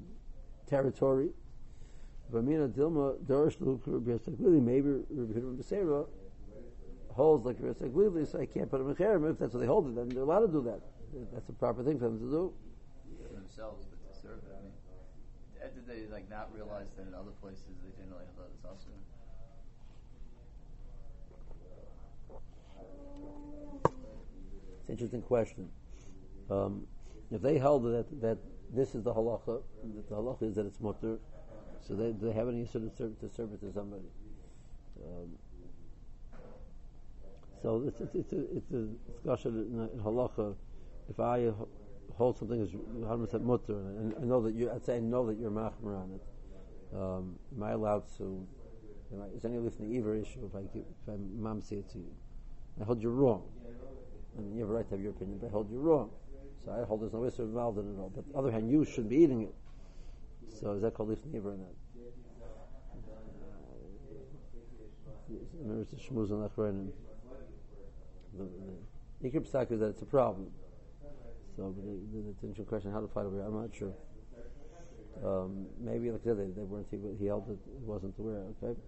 territory. 0.69 1.31
Vamina 2.33 2.69
Dilma 2.69 3.17
Dorish 3.25 3.57
Rebbe 3.61 4.61
maybe 4.61 4.89
Rebbe 5.09 5.41
ben 5.41 5.57
Beseira 5.57 6.07
holds 7.11 7.47
like 7.47 7.57
Rebbe 7.61 8.27
so 8.27 8.41
I 8.41 8.47
can't 8.47 8.71
put 8.71 8.81
him 8.81 8.89
in 8.91 8.95
Chayrim. 8.95 9.31
If 9.31 9.39
that's 9.39 9.55
what 9.55 9.61
they 9.61 9.67
hold, 9.67 9.89
it, 9.89 9.95
then 9.95 10.09
they're 10.09 10.23
allowed 10.23 10.41
to 10.41 10.49
do 10.49 10.63
that 10.63 10.81
that's 11.33 11.49
a 11.49 11.53
proper 11.53 11.83
thing 11.83 11.99
for 11.99 12.05
them 12.05 12.19
to 12.19 12.31
do. 12.31 12.53
For 13.23 13.35
themselves, 13.35 13.87
but 13.91 14.13
to 14.13 14.21
serve 14.21 14.39
it. 14.39 14.57
I 14.57 14.63
mean, 14.63 15.75
did 15.75 15.87
they 15.87 16.13
like 16.13 16.29
not 16.31 16.51
realize 16.55 16.89
that 16.97 17.07
in 17.07 17.15
other 17.15 17.33
places 17.41 17.65
they 17.83 17.91
didn't 17.91 18.13
really 18.13 18.25
have 18.27 18.47
this 18.53 18.65
also? 18.65 18.89
It's 24.81 24.89
an 24.89 24.95
interesting 24.95 25.23
question. 25.23 25.69
Um, 26.51 26.87
if 27.31 27.43
they 27.43 27.59
held 27.59 27.85
that 27.85 28.07
that 28.21 28.39
this 28.75 28.95
is 28.95 29.03
the 29.03 29.13
halacha, 29.13 29.63
that 29.95 30.09
the 30.09 30.15
halacha 30.15 30.43
is 30.43 30.57
that 30.57 30.67
it's 30.67 30.81
mutter, 30.81 31.19
so 31.87 31.95
they, 31.95 32.13
they 32.13 32.33
have 32.33 32.49
any 32.49 32.67
sort 32.67 32.85
of 32.85 32.93
serve, 32.97 33.19
to 33.21 33.29
serve 33.29 33.53
it 33.53 33.61
to 33.61 33.73
somebody. 33.73 34.11
Um, 35.05 35.31
so 37.63 37.85
it's, 37.87 38.01
it's, 38.01 38.15
it's, 38.15 38.33
a, 38.33 38.57
it's 38.57 38.71
a 38.73 38.89
discussion 39.13 39.59
in, 39.59 39.99
in 39.99 40.05
halacha 40.05 40.55
if 41.09 41.19
I 41.21 41.51
hold 42.17 42.37
something 42.39 42.61
as 42.61 42.71
100% 42.71 43.41
mutter, 43.43 43.75
and 43.75 44.15
I 44.21 44.25
know 44.25 44.43
that 44.43 44.55
you, 44.55 44.71
I'd 44.71 44.85
say 44.85 44.97
I 44.97 45.01
know 45.01 45.27
that 45.27 45.39
you're 45.39 45.51
machmer 45.51 45.97
on 45.97 46.13
it, 46.15 46.97
um, 46.97 47.39
am 47.57 47.63
I 47.63 47.71
allowed 47.71 48.05
to, 48.19 48.47
am 49.13 49.23
I, 49.23 49.37
is 49.37 49.45
any 49.45 49.59
lifting 49.59 49.91
the 49.91 49.99
Ever 49.99 50.15
issue 50.17 50.45
if 50.45 50.55
I 50.55 50.63
give, 50.63 50.85
if 51.03 51.09
I 51.09 51.13
mamsi 51.13 51.73
it 51.73 51.91
to 51.91 51.99
you? 51.99 52.13
I 52.81 52.85
hold 52.85 53.03
you 53.03 53.11
wrong. 53.11 53.45
I 54.37 54.41
mean, 54.41 54.55
you 54.55 54.61
have 54.61 54.71
a 54.71 54.73
right 54.73 54.89
to 54.89 54.95
have 54.95 55.01
your 55.01 55.11
opinion, 55.11 55.39
but 55.41 55.49
I 55.49 55.51
hold 55.51 55.71
you 55.71 55.79
wrong. 55.79 56.11
So 56.65 56.73
I 56.73 56.85
hold 56.85 57.03
there's 57.03 57.13
no 57.13 57.25
issue 57.25 57.43
involved 57.43 57.79
in 57.79 57.89
it 57.89 57.95
at 57.95 58.01
all. 58.01 58.13
But 58.15 58.25
on 58.27 58.33
the 58.33 58.39
other 58.39 58.51
hand, 58.53 58.71
you 58.71 58.85
shouldn't 58.85 59.11
be 59.11 59.17
eating 59.17 59.43
it. 59.43 59.55
So 60.55 60.73
is 60.73 60.83
that 60.83 60.95
called 60.95 61.11
lifting 61.11 61.35
Ever 61.37 61.53
or 61.53 61.57
not? 61.57 61.75
Remember, 65.61 65.83
it's 65.83 65.93
a 65.93 65.97
shmuz 65.97 66.31
on 66.31 66.43
the 66.43 66.49
Ikr 69.25 69.47
Psak 69.47 69.73
is 69.73 69.81
that 69.81 69.89
it's 69.89 70.03
a 70.03 70.07
problem. 70.07 70.51
So, 71.57 71.75
the, 71.77 72.55
the, 72.57 72.63
question 72.65 72.93
how 72.93 73.01
to 73.01 73.09
fight 73.09 73.27
over 73.27 73.37
here, 73.37 73.45
I'm 73.45 73.61
not 73.61 73.75
sure. 73.75 73.93
Um, 75.25 75.67
maybe, 75.81 76.11
like 76.13 76.21
I 76.21 76.25
said, 76.25 76.39
they, 76.39 76.51
they 76.55 76.63
weren't, 76.63 76.87
he, 76.91 76.99
he 77.19 77.27
held 77.27 77.51
it, 77.51 77.59
wasn't 77.83 78.15
aware, 78.19 78.45
okay? 78.63 78.79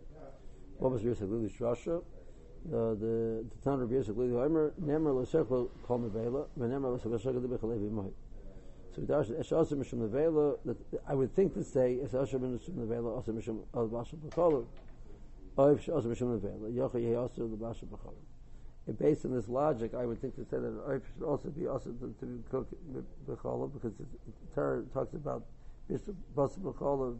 What 0.78 0.92
was 0.92 1.02
Yosef 1.02 1.28
Lili 1.28 1.50
Shrasha? 1.50 2.00
The 2.70 2.96
the 3.00 3.44
town 3.64 3.82
of 3.82 3.90
Yosef 3.90 4.16
Lili 4.16 4.36
Omer 4.36 4.72
Nemer 4.80 5.12
Losechlo 5.12 5.70
Kol 5.82 5.98
Mevela 5.98 6.46
Venemer 6.58 6.98
Losechlo 6.98 7.40
Bechalevi 7.40 7.90
Moed. 7.90 8.12
So 8.94 9.02
Dash 9.02 9.26
Eshasa 9.26 9.72
Mishum 9.74 10.08
Nevela. 10.08 10.56
I 11.06 11.14
would 11.14 11.34
think 11.34 11.54
to 11.54 11.62
say 11.62 11.98
Eshasa 12.02 12.34
Mishum 12.34 12.74
Nevela 12.76 13.16
also 13.16 13.32
Mishum 13.32 13.60
Al 13.74 13.86
Basha 13.88 14.16
Bechalav. 14.16 14.66
Oiv 15.56 15.80
Shasa 15.80 16.06
Mishum 16.06 16.40
Nevela 16.40 16.72
Yocha 16.72 16.94
Yehi 16.94 17.18
also 17.18 17.46
the 17.46 17.56
Basha 17.56 17.86
Bechalav. 17.86 18.14
And 18.86 18.98
based 18.98 19.24
on 19.24 19.34
this 19.34 19.48
logic, 19.48 19.94
I 19.94 20.06
would 20.06 20.20
think 20.20 20.34
to 20.36 20.44
say 20.44 20.58
that 20.58 20.88
Oiv 20.88 21.02
should 21.06 21.22
also 21.24 21.50
be 21.50 21.66
also 21.66 21.90
to, 21.90 22.14
to 22.18 22.26
be 22.26 22.42
cooked 22.50 22.74
Bechalav 23.28 23.72
because 23.72 23.92
the 23.96 24.06
Torah 24.54 24.82
talks 24.92 25.14
about 25.14 25.44
Basha 25.88 26.60
Bechalav 26.60 27.18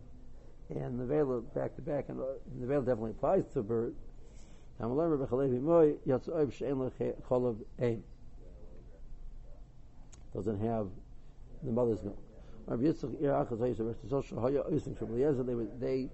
and 0.71 1.01
veil 1.09 1.41
back 1.55 1.75
to 1.77 1.83
back, 1.83 2.09
and 2.09 2.21
veil 2.61 2.81
definitely 2.81 3.11
applies 3.11 3.45
to 3.53 3.61
a 3.61 3.63
bird. 3.63 3.95
Doesn't 10.33 10.61
have 10.61 10.87
the 11.63 11.73
mother's 11.73 12.03
milk. 12.03 12.19
They 12.69 12.77
would 15.55 15.81
they 15.81 16.09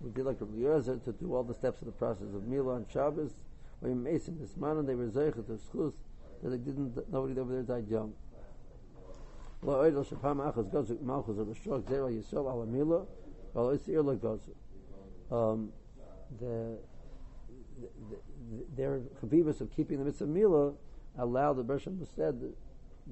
would 0.00 0.14
do 0.14 0.22
like 0.24 0.40
Rabbi 0.40 0.56
Yezer 0.56 1.04
to 1.04 1.12
do 1.12 1.34
all 1.34 1.44
the 1.44 1.54
steps 1.54 1.80
of 1.80 1.86
the 1.86 1.92
process 1.92 2.34
of 2.34 2.46
Mila 2.46 2.74
and 2.76 2.86
Shabbos. 2.90 3.32
When 3.80 4.02
Mason 4.02 4.38
this 4.40 4.56
man 4.56 4.78
and 4.78 4.88
they 4.88 4.94
were 4.94 5.06
zeichet 5.06 5.48
of 5.48 5.60
schus 5.72 5.92
that 6.42 6.50
they 6.50 6.56
didn't 6.56 6.96
nobody 7.12 7.38
over 7.38 7.52
there 7.52 7.62
died 7.62 7.88
young. 7.88 8.12
Lo 9.62 9.82
oidel 9.82 10.04
shapam 10.06 10.38
achas 10.38 10.70
gozik 10.72 11.00
malchus 11.02 11.38
of 11.38 11.48
a 11.48 11.54
shrug 11.54 11.86
zera 11.86 12.10
yisrael 12.10 12.52
ala 12.52 12.66
Mila. 12.66 13.06
Well, 13.54 13.70
it's 13.70 13.86
goes. 13.86 14.50
Um, 15.30 15.72
the, 16.40 16.78
the, 17.80 17.88
the, 18.10 18.64
their 18.76 19.00
chavivas 19.20 19.60
of 19.60 19.70
keeping 19.74 19.98
the 19.98 20.04
mitzvah 20.04 20.26
mila 20.26 20.72
allowed 21.18 21.54
the 21.54 21.62
Bershom 21.62 22.04
said 22.16 22.40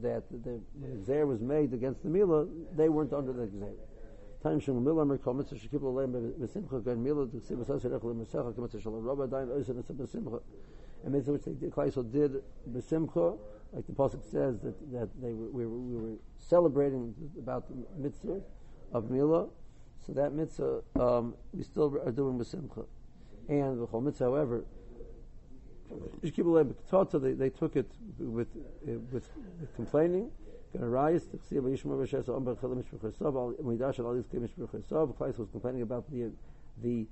that, 0.02 0.23
the 0.30 0.61
exer 0.87 1.26
was 1.26 1.40
made 1.40 1.73
against 1.73 2.02
the 2.02 2.09
mila, 2.09 2.47
they 2.76 2.88
weren't 2.88 3.12
under 3.12 3.32
the 3.32 3.47
exer. 3.47 3.75
Time 4.42 4.61
mila 4.85 5.06
gan 6.82 7.02
mila. 7.02 7.28
And 11.02 11.12
mitzvah 11.12 11.32
which 11.32 11.44
they 11.44 11.52
did, 11.52 11.70
Klaisel 11.70 12.11
did 12.11 12.42
b'simcha, 12.70 13.38
like 13.73 13.87
the 13.87 13.92
pasuk 13.92 14.23
says 14.30 14.61
that, 14.61 14.92
that 14.92 15.09
they 15.20 15.32
were, 15.32 15.50
we, 15.50 15.66
were, 15.66 15.78
we 15.78 15.97
were 15.97 16.16
celebrating 16.38 17.14
about 17.38 17.68
the 17.68 17.75
mitzvah 17.97 18.40
of 18.92 19.11
mila, 19.11 19.49
so 20.06 20.12
that 20.12 20.32
mitzvah 20.32 20.82
um, 20.99 21.35
we 21.52 21.62
still 21.62 21.97
are 22.04 22.12
doing 22.12 22.37
with 22.37 22.49
simcha. 22.49 22.85
And 23.49 23.80
the 23.80 23.87
whole 23.87 24.00
mitzvah, 24.00 24.25
however, 24.25 24.64
they, 27.18 27.32
they 27.32 27.50
took 27.50 27.76
it 27.76 27.90
with 28.18 28.49
uh, 28.88 28.92
with, 29.12 29.28
complaining. 29.76 30.30
Klais 35.14 35.38
was 35.38 35.49
complaining 35.50 35.82
about 35.82 36.11
the 36.11 36.30
the 36.82 37.06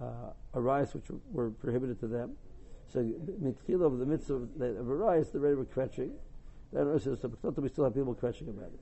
uh, 0.00 0.32
arise 0.54 0.94
which 0.94 1.04
were 1.30 1.50
prohibited 1.50 2.00
to 2.00 2.06
them. 2.06 2.32
So 2.92 3.00
of 3.86 3.98
the 3.98 4.06
mitzvah 4.06 4.34
of 4.34 4.90
arise, 4.90 5.30
the 5.30 5.40
red 5.40 5.56
were 5.56 5.64
kvetching. 5.64 6.12
Then 6.72 6.92
we 6.92 7.68
still 7.68 7.84
have 7.84 7.94
people 7.94 8.14
kvetching 8.14 8.48
about 8.48 8.70
it. 8.72 8.80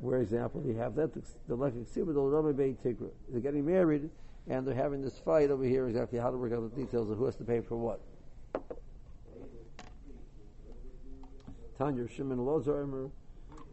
Where 0.00 0.20
example 0.20 0.62
you 0.66 0.74
have 0.76 0.96
that 0.96 1.14
the 1.46 1.54
the. 2.72 3.12
They're 3.28 3.40
getting 3.40 3.64
married 3.64 4.10
and 4.48 4.66
they're 4.66 4.74
having 4.74 5.00
this 5.00 5.18
fight 5.18 5.50
over 5.50 5.64
here 5.64 5.86
exactly 5.88 6.18
how 6.18 6.30
to 6.30 6.36
work 6.36 6.52
out 6.52 6.74
the 6.74 6.84
details 6.84 7.08
of 7.10 7.18
who 7.18 7.24
has 7.26 7.36
to 7.36 7.44
pay 7.44 7.60
for 7.60 7.76
what. 7.76 8.00
Tanya 11.78 12.06
Shimon 12.08 12.38
Lozer 12.38 13.10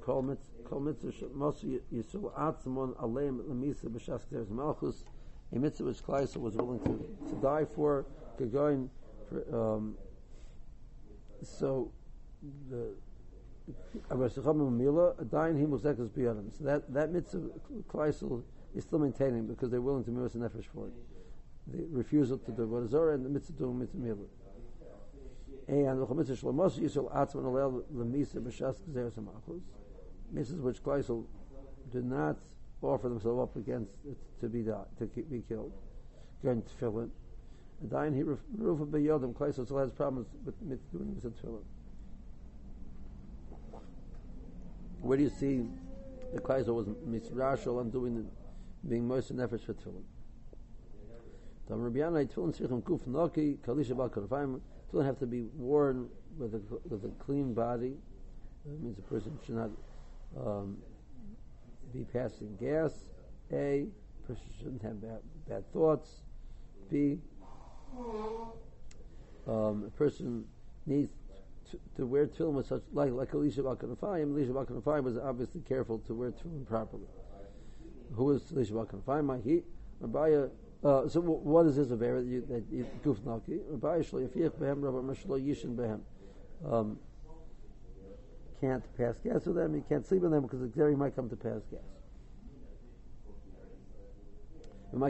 Kol 0.01 0.21
Mitzvah 0.21 1.27
Mosu 1.35 1.79
Yisrael 1.93 2.33
Atzmon 2.33 2.95
Aleim 2.97 3.39
Lemisa 3.41 3.85
B'Shas 3.85 4.21
Kteres 4.31 4.49
Malchus 4.49 5.03
a 5.51 5.55
mitzvah 5.57 5.85
which 5.85 6.03
Kleisel 6.03 6.37
was 6.37 6.55
willing 6.55 6.79
to, 6.79 7.29
to 7.29 7.35
die 7.41 7.65
for, 7.65 8.05
Gagoin, 8.39 8.89
um, 9.51 9.95
so 11.43 11.91
the 12.69 12.93
so 13.67 14.41
that, 16.61 16.83
that 16.89 17.11
mitzvah 17.11 17.49
Kleisel 17.87 18.43
is 18.75 18.83
still 18.83 18.99
maintaining 18.99 19.45
because 19.45 19.69
they're 19.69 19.81
willing 19.81 20.03
to 20.03 20.11
miss 20.11 20.35
an 20.35 20.41
nefesh 20.41 20.65
for 20.73 20.87
it. 20.87 20.93
The 21.67 21.85
refusal 21.91 22.39
to 22.39 22.51
do 22.51 22.65
what 22.67 22.83
is 22.83 22.93
and 22.93 23.25
the 23.25 23.29
mitzvah 23.29 23.57
to 23.59 23.73
mitzvah 23.73 23.97
mila. 23.97 24.25
And 25.69 26.01
the 26.01 26.15
mitzvah 26.15 26.33
shlamos 26.33 26.79
yisrael 26.79 27.13
atzman 27.13 27.43
alel 27.43 27.83
lemisa 27.93 28.41
b'shas 28.41 28.75
gzeres 28.89 29.13
hamachus. 29.13 29.61
Mitzvahs 30.33 30.61
which 30.61 30.83
Kleisel 30.83 31.25
did 31.91 32.05
not 32.05 32.39
offer 32.81 33.07
themselves 33.07 33.39
up 33.39 33.55
against 33.55 33.91
to 34.41 34.49
be 34.49 34.63
died, 34.63 34.85
to 34.97 35.05
be 35.05 35.43
killed. 35.47 35.71
Going 36.43 36.63
to 36.63 36.69
fill 36.79 37.01
it. 37.01 37.09
And 37.81 37.89
dying 37.91 38.15
he 38.15 38.23
rufa 38.23 38.85
beyodim. 38.87 39.35
Kleisel 39.35 39.65
still 39.65 39.77
has 39.77 39.91
problems 39.91 40.27
with 40.43 40.59
doing 40.91 41.13
mitzvah 41.13 41.29
tefillin. 41.29 41.61
Where 45.01 45.17
do 45.19 45.23
you 45.23 45.29
see 45.29 45.67
the 46.33 46.41
Kaiser 46.41 46.73
was 46.73 46.87
misrashal 46.87 47.79
and 47.81 47.91
doing 47.91 48.15
the, 48.15 48.25
being 48.87 49.07
most 49.07 49.35
nefesh 49.35 49.65
for 49.65 49.75
tefillin? 49.75 50.01
Tam 51.67 51.83
Rabbi 51.83 51.99
Yanai 51.99 52.27
tefillin 52.27 52.57
tzrichim 52.57 52.81
kuf 52.81 53.01
noki 53.01 53.59
kalisha 53.59 53.95
bal 53.95 54.09
karfayim 54.91 54.99
tefillin 54.99 55.05
have 55.05 55.19
to 55.19 55.27
be 55.27 55.43
worn 55.55 56.07
with 56.37 56.55
a 56.55 56.61
with 56.87 57.03
a 57.05 57.23
clean 57.23 57.53
body. 57.53 57.93
That 58.65 58.81
means 58.83 58.97
a 58.97 59.01
person 59.01 59.37
should 59.45 59.55
not 59.55 59.69
um, 60.37 60.77
be 61.93 62.05
passing 62.13 62.55
gas. 62.59 63.09
A 63.51 63.87
person 64.27 64.45
shouldn't 64.57 64.81
have 64.83 65.01
bad, 65.01 65.19
bad 65.47 65.73
thoughts. 65.73 66.09
B 66.89 67.19
um, 69.47 69.83
a 69.87 69.89
person 69.97 70.45
needs 70.85 71.11
to, 71.71 71.79
to 71.95 72.05
wear 72.05 72.27
tefillin 72.27 72.53
with 72.53 72.67
such 72.67 72.83
like 72.93 73.11
like 73.11 73.33
Elisha 73.33 73.61
Balkanafayim. 73.61 74.31
Elisha 74.31 74.51
Balkanafayim 74.51 75.03
was 75.03 75.17
obviously 75.17 75.61
careful 75.61 75.99
to 75.99 76.13
wear 76.13 76.31
tefillin 76.31 76.65
properly. 76.67 77.07
Who 78.13 78.31
is 78.31 78.51
Elisha 78.51 78.73
Balkanafayim? 78.73 79.25
My 79.25 79.39
heat. 79.39 79.65
Rabbiya. 80.01 80.49
Uh, 80.83 81.07
so 81.09 81.21
w- 81.21 81.39
what 81.39 81.65
is 81.65 81.75
this 81.75 81.91
of 81.91 81.99
that 81.99 82.23
you 82.25 82.45
that 82.47 82.63
you 82.71 82.87
goof 83.03 83.19
naki? 83.25 83.59
Um, 86.65 86.97
can't 88.61 88.97
pass 88.97 89.19
gas 89.19 89.45
with 89.45 89.55
them. 89.55 89.75
You 89.75 89.83
can't 89.87 90.05
sleep 90.05 90.21
with 90.21 90.31
them 90.31 90.43
because 90.43 90.59
the 90.61 90.67
Xeri 90.67 90.97
might 90.97 91.15
come 91.15 91.29
to 91.29 91.35
pass 91.35 91.61
gas. 91.71 91.79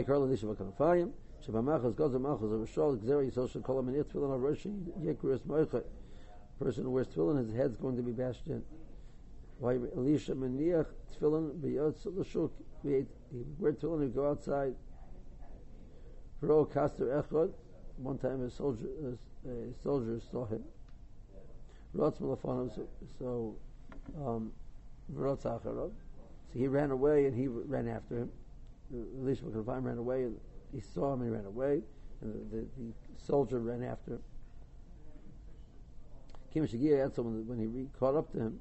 Karl 0.06 0.24
Elisha 0.24 0.46
Balkanafayim. 0.46 1.10
Shabamachas 1.46 1.96
goes 1.96 2.12
to 2.12 2.18
Malchus 2.18 2.44
of 2.44 2.50
Rishol 2.50 2.98
Xeri 2.98 3.32
Yisrael 3.32 3.50
should 3.50 3.62
call 3.62 3.78
him 3.78 3.88
an 3.88 3.94
Yitzvil 3.94 4.30
on 4.30 4.40
Rosh 4.40 4.66
Moichet 4.66 5.84
person 6.60 6.84
who 6.84 6.90
wears 6.90 7.08
tefillin, 7.08 7.38
his 7.38 7.56
head's 7.56 7.76
going 7.76 7.96
to 7.96 8.02
be 8.02 8.12
bashed 8.12 8.46
in. 8.46 8.62
Why 9.58 9.78
Elisha 9.96 10.34
meniach 10.34 10.86
tefillin 11.14 11.58
b'yotz 11.58 12.04
l'shuk. 12.04 12.50
He 12.82 13.06
wear 13.58 13.72
tefillin, 13.72 14.04
he 14.04 14.08
go 14.10 14.28
outside. 14.28 14.74
Ro 16.40 16.64
kaster 16.64 17.22
echod. 17.22 17.52
One 17.96 18.18
time 18.18 18.42
a 18.44 18.50
soldier, 18.50 18.86
a, 19.04 19.50
a 19.50 19.74
soldier 19.82 20.20
saw 20.30 20.46
him. 20.46 20.64
Rotz 21.94 22.18
malafonim. 22.20 22.70
So, 23.18 23.56
um, 24.24 24.52
so 25.14 25.90
he 26.54 26.66
ran 26.66 26.90
away 26.90 27.26
and 27.26 27.36
he 27.36 27.48
ran 27.48 27.88
after 27.88 28.18
him. 28.18 28.30
Elisha 28.92 29.44
ran 29.44 29.98
away 29.98 30.24
and 30.24 30.36
he 30.72 30.80
saw 30.80 31.12
him 31.14 31.22
and 31.22 31.30
he 31.30 31.36
ran 31.36 31.46
away. 31.46 31.82
And 32.22 32.50
the, 32.50 32.56
the, 32.56 32.62
the 32.62 32.92
soldier 33.24 33.58
ran 33.60 33.82
after 33.82 34.12
him. 34.14 34.22
Kim 36.52 36.66
Shagia 36.66 37.02
had 37.02 37.14
someone 37.14 37.46
when 37.46 37.58
he 37.58 37.66
re- 37.66 37.86
caught 37.98 38.16
up 38.16 38.32
to 38.32 38.38
him. 38.38 38.60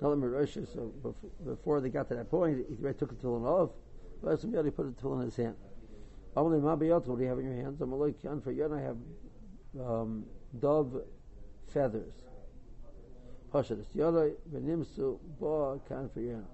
So 0.00 0.92
before 1.44 1.80
they 1.80 1.88
got 1.88 2.08
to 2.08 2.14
that 2.16 2.30
point, 2.30 2.64
he 2.68 2.74
took 2.94 3.12
a 3.12 3.14
tefillin 3.14 3.44
off. 3.44 3.70
But 4.22 4.40
put 4.40 4.50
the 4.50 5.02
tefillin 5.02 5.20
in 5.20 5.24
his 5.26 5.36
hand. 5.36 5.56
What 6.34 6.48
do 6.50 7.22
you 7.22 7.28
have 7.28 7.38
in 7.38 7.44
your 7.44 7.54
hands? 7.54 7.80
I'm 7.80 7.92
like, 7.92 8.20
for 8.42 8.52
you, 8.52 8.64
and 8.64 8.74
I 8.74 8.80
have 8.80 8.96
um, 9.80 10.24
dove 10.58 11.02
feathers. 11.68 12.14
Pashadas. 13.52 13.94
Yada 13.94 14.30
v'nimsu 14.50 15.18
ba 15.38 15.78
kan 15.88 16.08
for 16.08 16.20
you. 16.20 16.44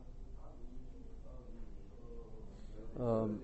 Um, 2.99 3.41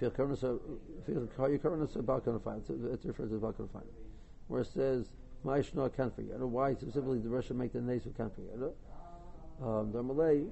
Feel 0.00 0.10
kavanah 0.10 1.96
about 1.96 2.24
fine. 2.42 2.62
It 2.68 3.00
refers 3.04 3.30
to 3.30 3.36
about 3.36 3.56
fine. 3.56 3.82
Where 4.48 4.62
it 4.62 4.66
says 4.66 5.10
Ma'ishna 5.44 5.94
forget. 6.14 6.38
Why 6.40 6.74
specifically 6.74 7.18
the 7.18 7.28
Russian 7.28 7.58
make 7.58 7.72
the 7.74 7.80
can't 8.16 8.34
forget? 8.34 8.54
Um, 9.62 9.92
the 9.92 10.02
Malay, 10.02 10.44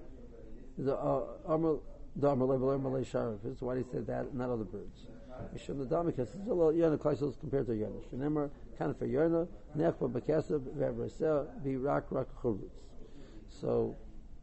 the 0.79 0.97
uh, 0.97 1.25
Amr 1.47 1.79
Malay 2.21 3.05
Sharif. 3.05 3.41
Why 3.61 3.77
you 3.77 3.87
say 3.91 4.01
that 4.01 4.35
not 4.35 4.51
other 4.51 4.65
birds? 4.65 5.07
Mishum 5.55 5.89
the 5.89 5.97
a 5.97 6.49
little 6.49 6.73
Yonah 6.73 6.99
Klaisel 6.99 7.39
compared 7.39 7.67
to 7.67 7.75
Yonah. 7.75 8.01
Remember, 8.11 8.51
kind 8.79 8.91
of 8.91 8.99
for 8.99 9.07
Yonah, 9.07 9.47
Nechba 9.77 10.11
Bekesef, 10.11 10.61
Vevraseh, 10.77 11.63
Be 11.63 11.77
Rak 11.77 12.09
Churutz. 12.11 12.71
So, 13.49 13.97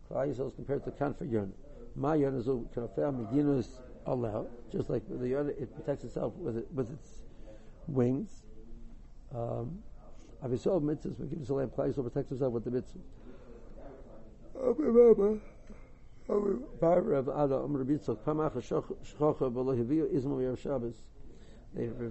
Klaisel 0.10 0.48
is 0.48 0.54
compared 0.54 0.86
to 0.86 0.92
kind 0.92 1.18
for 1.18 1.26
Yonah. 1.26 1.52
My 1.96 2.16
Yonah 2.16 2.38
is 2.38 2.48
Kanafel 2.48 3.28
Medinus 3.30 3.82
Allah, 4.06 4.46
just 4.72 4.90
like 4.90 5.04
the 5.10 5.28
Yonah, 5.28 5.50
it 5.50 5.74
protects 5.76 6.04
itself 6.06 6.34
with 6.36 6.58
it, 6.58 6.68
with 6.74 6.92
its 6.92 7.22
wings. 7.88 8.44
Um, 9.34 9.80
Avisol 10.44 10.82
mitzvahs, 10.82 11.20
we 11.20 11.28
give 11.28 11.42
us 11.42 11.50
a 11.50 11.54
lamp, 11.54 11.76
Klaisel 11.76 12.04
protects 12.04 12.30
himself 12.30 12.54
with 12.54 12.64
the 12.66 12.72
mitzvahs. 12.72 13.02
They 16.28 16.34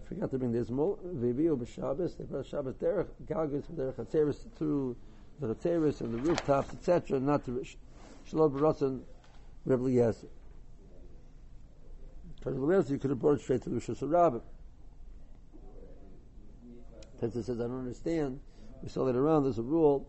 forgot 0.06 0.30
to 0.30 0.38
bring 0.38 0.52
the 0.52 0.58
Izmol 0.58 0.98
Viviyu 1.16 1.56
B'Shabbos. 1.58 2.16
They 2.18 2.24
brought 2.24 2.46
Shabbos 2.46 2.74
derech 2.74 3.08
Galgis 3.26 3.64
derech 3.72 3.94
Hatzeris 3.94 4.46
through 4.56 4.94
the 5.40 5.48
Hatzeris 5.48 6.00
and 6.00 6.14
the 6.14 6.18
rooftops, 6.18 6.72
etc. 6.74 7.18
Not 7.18 7.44
to 7.46 7.64
Shalom 8.24 8.52
B'Rotzen 8.52 9.00
Reb 9.64 9.80
Eliezer. 9.80 10.28
Because 12.36 12.56
Eliezer, 12.56 12.92
you 12.92 13.00
could 13.00 13.10
have 13.10 13.18
brought 13.18 13.38
it 13.38 13.40
straight 13.40 13.62
to 13.62 13.70
the 13.70 13.76
Rosh 13.76 13.88
Hashanah. 13.88 14.42
Tessa 17.20 17.42
says, 17.42 17.58
I 17.58 17.62
don't 17.64 17.78
understand. 17.78 18.40
We 18.82 18.88
saw 18.90 19.06
that 19.06 19.16
around. 19.16 19.44
There's 19.44 19.58
a 19.58 19.62
rule 19.62 20.06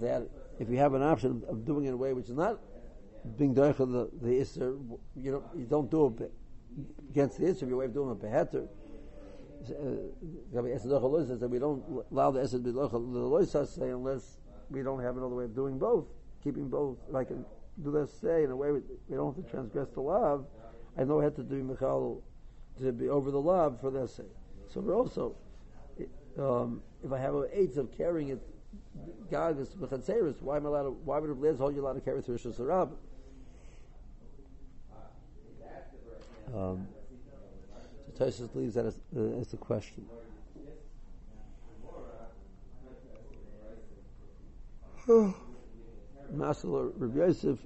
that 0.00 0.28
if 0.58 0.68
you 0.68 0.76
have 0.78 0.94
an 0.94 1.02
option 1.02 1.44
of 1.48 1.64
doing 1.64 1.84
it 1.84 1.88
in 1.88 1.94
a 1.94 1.96
way 1.96 2.12
which 2.12 2.28
is 2.28 2.34
not 2.34 2.58
being 3.36 3.54
doicha 3.54 3.78
the 3.78 4.10
the 4.20 4.40
iser, 4.40 4.76
you 5.16 5.32
know, 5.32 5.42
you 5.56 5.66
don't 5.66 5.90
do 5.90 6.14
it 6.20 6.32
against 7.10 7.38
the 7.38 7.48
iser. 7.48 7.66
Your 7.66 7.78
way 7.78 7.86
of 7.86 7.94
doing 7.94 8.10
it 8.10 8.20
beheter. 8.20 8.66
Gabi 10.54 10.74
eser 10.74 10.86
doicha 10.86 11.28
says 11.28 11.40
that 11.40 11.48
we 11.48 11.58
don't 11.58 11.82
allow 12.10 12.30
the 12.30 12.40
be 12.40 12.72
doicha 12.72 13.52
the 13.52 13.66
say 13.66 13.90
unless 13.90 14.38
we 14.70 14.82
don't 14.82 15.02
have 15.02 15.16
another 15.16 15.34
way 15.34 15.44
of 15.44 15.54
doing 15.54 15.78
both, 15.78 16.06
keeping 16.42 16.68
both. 16.68 16.98
Like 17.08 17.28
do 17.82 17.90
this 17.90 18.12
say 18.20 18.44
in 18.44 18.50
a 18.50 18.56
way 18.56 18.72
we, 18.72 18.80
don't 19.10 19.34
have 19.34 19.44
to 19.44 19.50
transgress 19.50 19.88
the 19.90 20.00
love. 20.00 20.46
I 20.96 21.04
know 21.04 21.20
I 21.20 21.24
had 21.24 21.36
to 21.36 21.42
do 21.42 21.62
michal 21.62 22.22
to 22.80 22.92
be 22.92 23.08
over 23.08 23.30
the 23.30 23.40
love 23.40 23.80
for 23.80 23.90
the 23.90 24.02
essay. 24.02 24.24
So 24.68 24.80
we're 24.80 24.96
also, 24.96 25.36
um, 26.38 26.82
if 27.04 27.12
I 27.12 27.18
have 27.18 27.34
a 27.34 27.46
aids 27.56 27.76
of 27.76 27.96
carrying 27.96 28.28
it 28.28 28.42
Gagas 29.30 29.76
v'chatzeris. 29.76 30.40
Why 30.42 30.56
am 30.56 30.66
I 30.66 30.68
allowed 30.70 30.82
to? 30.84 30.90
Why 30.90 31.18
would 31.18 31.30
Liz 31.38 31.58
hold 31.58 31.74
you 31.74 31.82
allowed 31.82 31.94
to 31.94 32.00
carry 32.00 32.22
through 32.22 32.34
Rosh 32.34 32.46
Hashanah? 32.46 32.90
Um, 36.54 36.88
so 38.06 38.24
Tosfos 38.24 38.54
leaves 38.54 38.74
that 38.74 38.86
as, 38.86 38.98
uh, 39.16 39.40
as 39.40 39.48
the 39.48 39.56
question. 39.56 40.06
Masala 46.34 46.92
Rabbi 46.96 47.18
Yosef 47.18 47.58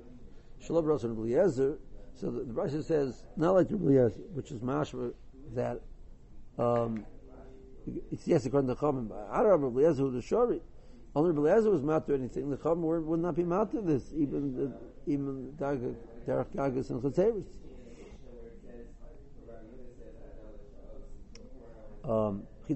Shalom 0.60 0.84
Rosh 0.84 1.02
and 1.02 1.18
Eliezer. 1.18 1.78
So 2.14 2.30
the, 2.30 2.44
the 2.44 2.52
Rashi 2.52 2.84
says 2.84 3.24
not 3.36 3.54
like 3.54 3.68
Rabbi 3.70 3.84
Eliezer, 3.84 4.20
which 4.34 4.50
is 4.50 4.60
mashma 4.60 5.12
that 5.54 5.80
um, 6.58 7.04
it's 8.12 8.26
yes 8.26 8.46
according 8.46 8.68
to 8.68 8.76
Chachamim. 8.76 9.10
Arab 9.32 9.62
Rabbi 9.62 9.80
Eliezer 9.80 10.10
the 10.10 10.20
Shori. 10.20 10.60
Only 11.14 11.32
Rabbi 11.32 11.48
Eliezer 11.48 11.70
was 11.70 11.82
to 12.06 12.14
anything. 12.14 12.50
The 12.50 12.56
Chum 12.56 12.82
would, 12.82 13.20
not 13.20 13.36
be 13.36 13.44
mad 13.44 13.70
to 13.72 13.80
this, 13.80 14.12
even 14.14 14.54
the, 14.56 14.72
even 15.12 15.52
Derek 15.58 16.52
Gagas 16.52 16.90
and 16.90 17.02
Chatzeris. 17.02 17.44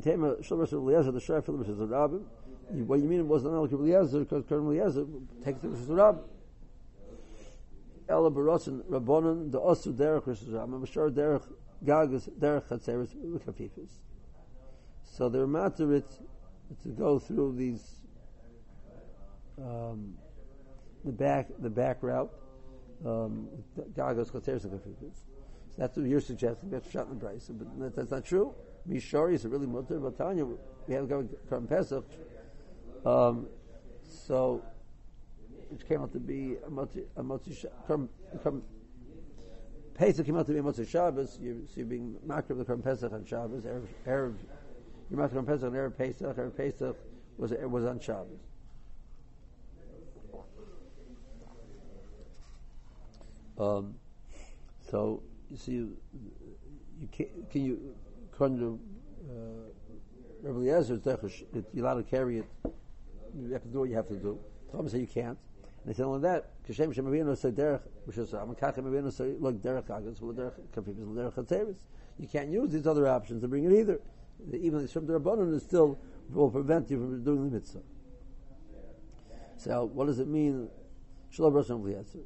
Shlomo 0.00 0.72
Eliezer 0.72 1.12
the 1.12 1.86
rabbin. 1.86 2.24
What 2.68 2.98
you 3.00 3.08
mean 3.08 3.20
it 3.20 3.26
wasn't 3.26 3.54
like 3.54 3.72
Eliezer 3.72 4.20
because 4.20 4.44
Colonel 4.48 4.72
Eliezer 4.72 5.06
takes 5.44 5.62
it 5.62 5.72
as 5.72 5.88
a 5.88 5.94
rabbin. 5.94 6.22
Ella 8.08 8.30
Barosin 8.30 8.82
the 8.88 9.60
Osu 9.60 9.96
Derek 9.96 10.26
Rosh 10.26 10.42
I'm 10.42 10.84
sure 10.86 11.10
Derek 11.10 11.42
Gagas 11.84 12.28
Derek 12.38 12.68
Chatzeris 12.68 13.14
Kafifis. 13.44 13.90
So 15.02 15.28
they're 15.28 15.46
matter 15.46 15.94
it 15.94 16.10
to 16.82 16.88
go 16.88 17.18
through 17.18 17.56
these 17.56 18.00
um, 19.58 20.14
the 21.04 21.12
back 21.12 21.48
the 21.58 21.70
back 21.70 22.02
route. 22.02 22.32
Um, 23.04 23.48
Gagos 23.94 24.32
Chateres 24.32 24.64
and 24.64 24.80
So 24.82 25.74
that's 25.76 25.96
what 25.96 26.06
you're 26.06 26.20
suggesting. 26.20 26.70
That's 26.70 26.90
shot 26.90 27.08
in 27.08 27.18
the 27.18 27.24
price, 27.24 27.50
but 27.50 27.94
that's 27.94 28.10
not 28.10 28.24
true. 28.24 28.54
Mishari 28.88 29.34
is 29.34 29.44
a 29.44 29.48
really 29.48 29.66
mutter, 29.66 29.98
but 29.98 30.16
Tanya 30.16 30.44
we 30.44 30.94
have 30.94 31.04
to 31.04 31.08
go 31.08 31.28
from 31.48 31.66
Pesach. 31.66 32.04
Um, 33.04 33.48
so 34.08 34.62
which 35.68 35.86
came 35.88 36.00
out 36.00 36.12
to 36.12 36.20
be 36.20 36.56
a 36.66 36.70
motzi 36.70 37.04
a 37.16 37.22
motzi 37.22 37.64
from 37.86 38.08
from 38.42 38.62
Pesach 39.94 40.26
came 40.26 40.36
out 40.36 40.46
to 40.46 40.52
be 40.52 40.58
a 40.58 40.62
motzi 40.62 40.88
Shabbos. 40.88 41.38
You, 41.40 41.66
so 41.66 41.74
you're 41.76 41.86
being 41.86 42.16
makar 42.24 42.52
of 42.52 42.58
the 42.58 42.64
Kram 42.64 42.82
Pesach 42.82 43.12
on 43.12 43.24
Shabbos. 43.24 43.64
Erev, 43.64 43.86
Erev 44.06 44.34
you're 45.10 45.20
makar 45.20 45.38
on 45.38 45.46
Pesach 45.46 45.64
on 45.64 45.72
Erev 45.72 45.96
Pesach. 45.96 46.36
Erev 46.36 46.56
Pesach 46.56 46.96
was 47.38 47.52
was 47.52 47.84
on 47.84 47.98
Shabbos. 47.98 48.40
Um, 53.58 53.94
so 54.90 55.22
you 55.50 55.56
see, 55.56 55.72
you, 55.72 57.08
can, 57.10 57.26
can 57.50 57.64
you 57.64 57.94
according 58.36 58.58
to 58.58 58.78
uh, 59.30 59.32
Rabbi 60.42 60.58
Eliezer, 60.68 61.00
you're 61.72 61.86
allowed 61.86 61.94
to 61.94 62.02
carry 62.02 62.40
it. 62.40 62.46
You 63.34 63.50
have 63.54 63.62
to 63.62 63.68
do 63.68 63.78
what 63.78 63.88
you 63.88 63.96
have 63.96 64.08
to 64.08 64.16
do. 64.16 64.38
Tom 64.70 64.86
say 64.90 64.98
you 64.98 65.06
can't. 65.06 65.38
And 65.82 65.86
they 65.86 65.94
said 65.94 66.04
only 66.04 66.20
that. 66.20 66.50
Kashem 66.68 66.94
Shem 66.94 67.06
say 67.36 67.50
derech, 67.50 67.80
which 68.04 68.18
is 68.18 68.34
I'm 68.34 68.50
a 68.50 68.54
kachem 68.54 68.84
Avinu 68.84 69.10
say 69.10 69.36
look 69.38 69.62
derech 69.62 69.88
agas, 69.88 70.20
well 70.20 70.34
derech 70.34 70.52
kafifis, 70.74 71.06
derech 71.06 71.32
chatzeris. 71.32 71.78
You 72.18 72.28
can't 72.28 72.50
use 72.50 72.70
these 72.72 72.86
other 72.86 73.08
options 73.08 73.40
to 73.40 73.48
bring 73.48 73.64
it 73.64 73.72
either. 73.72 74.00
Even 74.52 74.82
the 74.82 74.88
Shem 74.88 75.06
Rabbanon 75.06 75.54
is 75.54 75.62
still 75.62 75.98
will 76.28 76.50
prevent 76.50 76.90
you 76.90 76.98
from 76.98 77.24
doing 77.24 77.48
the 77.48 77.56
mitzvah. 77.56 77.80
So 79.56 79.86
what 79.86 80.08
does 80.08 80.18
it 80.18 80.28
mean? 80.28 80.68
Shalom 81.30 81.54
Rosh 81.54 81.70
Eliezer. 81.70 82.18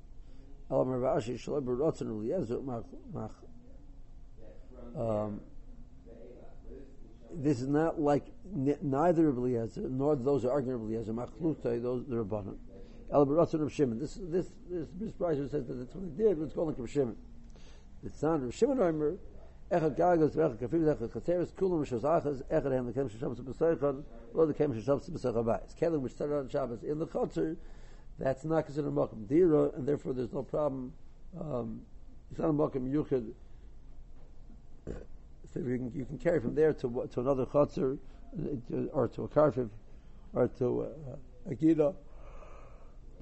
Um, 4.96 5.40
this 7.42 7.61
is 7.61 7.68
not 7.68 8.00
like 8.00 8.26
neither 8.44 9.29
of 9.29 9.38
Eliezer 9.38 9.88
nor 9.88 10.16
those 10.16 10.42
who 10.42 10.50
argue 10.50 10.74
of 10.74 10.83
Eliezer. 10.83 11.12
Machlutai, 11.12 11.83
those 11.83 12.05
the 12.07 12.16
Rabbanon. 12.16 12.57
El 13.12 13.26
Baratzon 13.26 13.62
of 13.62 13.72
Shimon. 13.72 13.98
This 13.98 14.18
this 14.20 14.46
this 14.68 14.88
Miss 14.98 15.12
Bryson 15.12 15.48
says 15.48 15.66
that 15.66 15.74
that's 15.74 15.94
what 15.94 16.05
he 16.05 16.11
did. 16.11 16.38
What's 16.38 16.55
called 16.55 16.79
like 16.79 16.88
Shimon. 16.88 17.16
The 18.03 18.11
son 18.11 18.44
of 18.44 18.55
Shimon 18.55 18.81
Omer. 18.81 19.16
Echad 19.70 19.96
Gagas, 19.96 20.35
Echad 20.35 20.57
Kafim, 20.57 20.96
Echad 20.96 21.12
Chateris, 21.12 21.53
Kulam, 21.53 21.88
Achaz, 21.88 22.42
Echad 22.50 22.72
Hem, 22.72 22.87
the 22.87 22.92
Kem 22.92 23.09
B'Seichon, 23.09 24.03
Lo 24.35 24.44
the 24.44 24.53
Kem 24.53 24.72
Shabbos 24.83 25.09
B'Seichon 25.09 25.79
Kelim, 25.81 26.00
which 26.00 26.12
started 26.12 26.35
on 26.35 26.48
Shabbos 26.48 26.83
in 26.83 26.98
the 26.98 27.07
Chotzer, 27.07 27.57
that's 28.18 28.44
not 28.44 28.66
considered 28.66 28.88
a 28.88 28.90
makom 28.90 29.26
dira, 29.26 29.70
and 29.70 29.87
therefore 29.87 30.12
there's 30.12 30.33
no 30.33 30.42
problem. 30.42 30.92
Um, 31.40 31.83
it's 32.31 32.38
not 32.38 32.50
a 32.50 32.53
makom 32.53 32.92
yuchid. 32.92 33.33
You 35.54 35.62
can, 35.62 35.92
you 35.94 36.04
can 36.04 36.18
carry 36.18 36.40
from 36.40 36.54
there 36.54 36.72
to 36.72 37.08
to 37.12 37.20
another 37.20 37.46
chutzner, 37.46 37.98
or 38.92 39.08
to 39.08 39.24
a 39.24 39.28
karfiv, 39.28 39.70
or 40.32 40.48
to 40.58 40.82
a, 40.82 41.50
a 41.50 41.54
gida, 41.54 41.94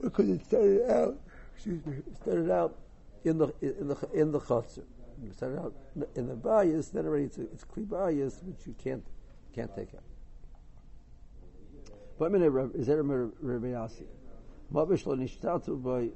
because 0.00 0.28
it 0.28 0.44
started 0.44 0.90
out. 0.90 1.18
Excuse 1.54 1.84
me. 1.86 1.96
It 1.96 2.16
started 2.16 2.50
out 2.50 2.76
in 3.24 3.38
the 3.38 3.52
in 3.62 3.88
the 3.88 4.08
in 4.12 4.32
the 4.32 4.40
chutzner. 4.40 4.84
You 5.22 5.32
started 5.32 5.58
out 5.58 5.74
in 6.14 6.28
the 6.28 6.36
bias, 6.36 6.88
then 6.90 7.06
already 7.06 7.24
it's, 7.24 7.38
a, 7.38 7.42
it's 7.42 7.64
kli 7.64 7.88
bias, 7.88 8.40
which 8.44 8.66
you 8.66 8.74
can't 8.82 9.04
can't 9.54 9.74
take 9.74 9.94
out. 9.94 10.04
But 12.18 12.32
mean, 12.32 12.42
is 12.74 12.88
a 12.88 13.02
Rabbi 13.02 13.68
Yasi? 13.68 14.04
Mabish 14.72 15.06
lo 15.06 15.16
nishtatu 15.16 15.82
by. 15.82 16.10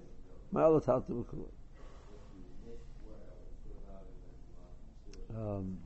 Um, 5.34 5.78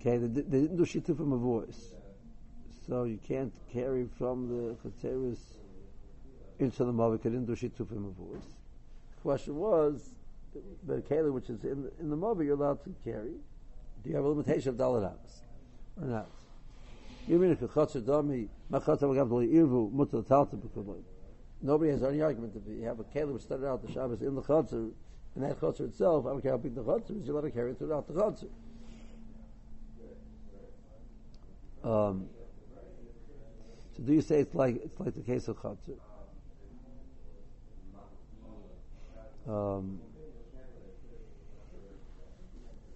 okay, 0.00 0.18
they, 0.18 0.26
they 0.26 0.60
didn't 0.60 0.76
do 0.76 0.84
shitu 0.84 1.16
from 1.16 1.32
a 1.32 1.36
voice, 1.36 1.94
so 2.86 3.04
you 3.04 3.18
can't 3.26 3.52
carry 3.72 4.06
from 4.18 4.48
the 4.48 4.76
chatzeris 4.82 5.38
into 6.58 6.84
the 6.84 6.92
mavik. 6.92 7.22
They 7.22 7.30
didn't 7.30 7.46
do 7.46 7.54
shitu 7.54 7.86
from 7.86 8.04
a 8.06 8.10
voice. 8.10 8.46
The 9.16 9.22
question 9.22 9.56
was, 9.56 10.10
the 10.86 11.02
keli 11.02 11.32
which 11.32 11.50
is 11.50 11.62
in 11.64 11.82
the, 11.82 11.92
in 12.00 12.10
the 12.10 12.16
mavik, 12.16 12.44
you're 12.44 12.54
allowed 12.54 12.82
to 12.84 12.94
carry. 13.04 13.34
Do 14.02 14.10
you 14.10 14.16
have 14.16 14.24
a 14.24 14.28
limitation 14.28 14.70
of 14.70 14.76
dalaramas 14.76 15.42
or 16.00 16.06
not? 16.06 16.30
Nobody 21.60 21.90
has 21.90 22.02
any 22.02 22.22
argument. 22.22 22.54
If 22.56 22.62
you 22.66 22.84
have 22.84 23.00
a 23.00 23.04
keli 23.04 23.32
which 23.32 23.42
started 23.42 23.66
out 23.66 23.86
the 23.86 23.92
Shabbos 23.92 24.22
in 24.22 24.34
the 24.34 24.42
chutzner, 24.42 24.90
and 25.34 25.44
that 25.44 25.60
chutzner 25.60 25.88
itself, 25.88 26.24
I 26.26 26.30
don't 26.30 26.40
care 26.40 26.52
how 26.52 26.56
big 26.56 26.74
the 26.74 26.82
chutzner 26.82 27.20
is, 27.20 27.26
you 27.26 27.34
let 27.34 27.44
it 27.44 27.52
carry 27.52 27.74
throughout 27.74 28.06
the 28.06 28.14
chutzner. 28.14 28.48
Um, 31.88 32.26
so 33.96 34.02
do 34.02 34.12
you 34.12 34.20
say 34.20 34.40
it's 34.40 34.54
like 34.54 34.76
it's 34.84 35.00
like 35.00 35.14
the 35.14 35.22
case 35.22 35.48
of 35.48 35.56
chutzner? 35.56 35.98
Um, 39.48 39.98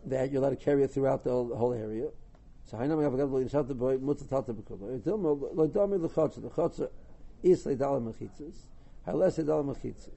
that 0.05 0.31
you're 0.31 0.43
allowed 0.43 0.51
to 0.51 0.57
carry 0.57 0.85
it 0.85 0.91
throughout 0.91 1.25
the 1.25 1.31
whole, 1.31 1.73
area. 1.73 2.09
So 2.67 2.77
I 2.77 2.87
know 2.87 3.01
have 3.01 3.15
a 3.15 3.37
in 3.37 3.49
the 3.49 3.75
boy 3.75 3.97
mutzah 3.97 4.29
tata 4.29 4.53
b'kula. 4.53 4.97
It's 4.97 5.07
ilmo 5.07 5.55
lo 5.55 5.69
dami 5.69 6.01
the 6.01 6.11
chotzer. 6.11 6.43
The 6.43 6.51
chotzer 6.51 6.91
is 7.43 7.65
le 7.65 7.75
dal 7.75 7.99
mechitzas. 7.99 8.67
Halas 9.07 9.37
dal 9.47 9.65
mechitzas. 9.65 10.11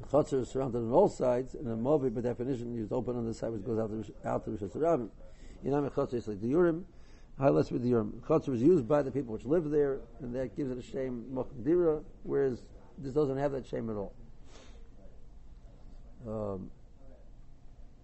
The 0.00 0.06
chotzer 0.08 0.40
is 0.40 0.48
surrounded 0.48 0.78
on 0.78 0.90
all 0.90 1.10
sides, 1.10 1.54
and 1.54 1.68
a 1.68 1.76
movi 1.76 2.14
by 2.14 2.22
definition 2.22 2.78
is 2.82 2.90
open 2.92 3.14
on 3.14 3.26
the 3.26 3.34
side 3.34 3.50
which 3.50 3.64
goes 3.64 3.78
out 3.78 3.90
to 3.90 4.14
out 4.26 4.44
to 4.46 4.52
Rosh 4.52 5.10
Hashanah. 5.64 5.72
Inam 5.72 5.90
chotzer 5.90 6.14
is 6.14 6.28
like 6.28 6.40
the 6.40 6.48
urim. 6.48 6.86
Halas 7.40 7.72
with 7.72 7.82
the 7.82 7.88
urim. 7.88 8.22
Chotzer 8.26 8.54
is 8.54 8.62
used 8.62 8.86
by 8.86 9.02
the 9.02 9.10
people 9.10 9.32
which 9.32 9.44
live 9.44 9.70
there, 9.70 9.98
and 10.20 10.34
that 10.34 10.56
gives 10.56 10.70
it 10.70 10.78
a 10.78 10.82
shame 10.82 11.24
mokdira, 11.32 12.02
whereas 12.22 12.62
this 12.98 13.14
doesn't 13.14 13.38
have 13.38 13.52
that 13.52 13.66
shame 13.66 13.90
at 13.90 13.96
all. 13.96 14.12
Um, 16.26 16.70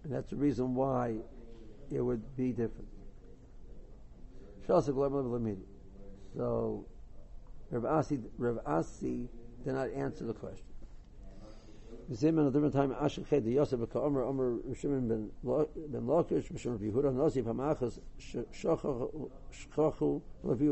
and 0.03 0.13
that's 0.13 0.29
the 0.29 0.35
reason 0.35 0.75
why 0.75 1.15
it 1.91 2.01
would 2.01 2.35
be 2.35 2.51
different. 2.51 2.87
So, 4.67 6.85
Rav 7.71 7.85
Asi, 7.85 8.19
Rav 8.37 8.59
Asi 8.65 9.29
did 9.63 9.73
not 9.73 9.89
answer 9.91 10.25
the 10.25 10.33
question. 10.33 10.65
A 12.11 12.15
different 12.15 12.73
time, 12.73 12.91
Ched, 13.25 13.43
the 13.43 13.51
Yosef, 13.51 13.95
Omer, 13.95 14.57
Shimon 14.73 15.07
ben 15.07 15.29
Lakish, 15.45 16.51
Mishon 16.51 16.71
Rav 16.71 16.79
Yehuda, 16.79 17.13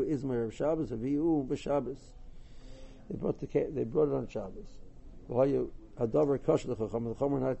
Izmir 0.04 0.46
of 0.46 0.54
Shabbos, 0.54 0.90
Aviu 0.90 1.46
b'Shabbos. 1.46 1.98
They 3.08 3.16
brought 3.16 3.38
the 3.38 3.46
they 3.72 3.84
brought 3.84 4.08
it 4.08 4.14
on 4.14 4.26
Shabbos. 4.26 4.66
Why 5.28 5.44
you 5.44 5.70
Kosher 5.96 6.66
the 6.66 6.74
not 6.74 7.58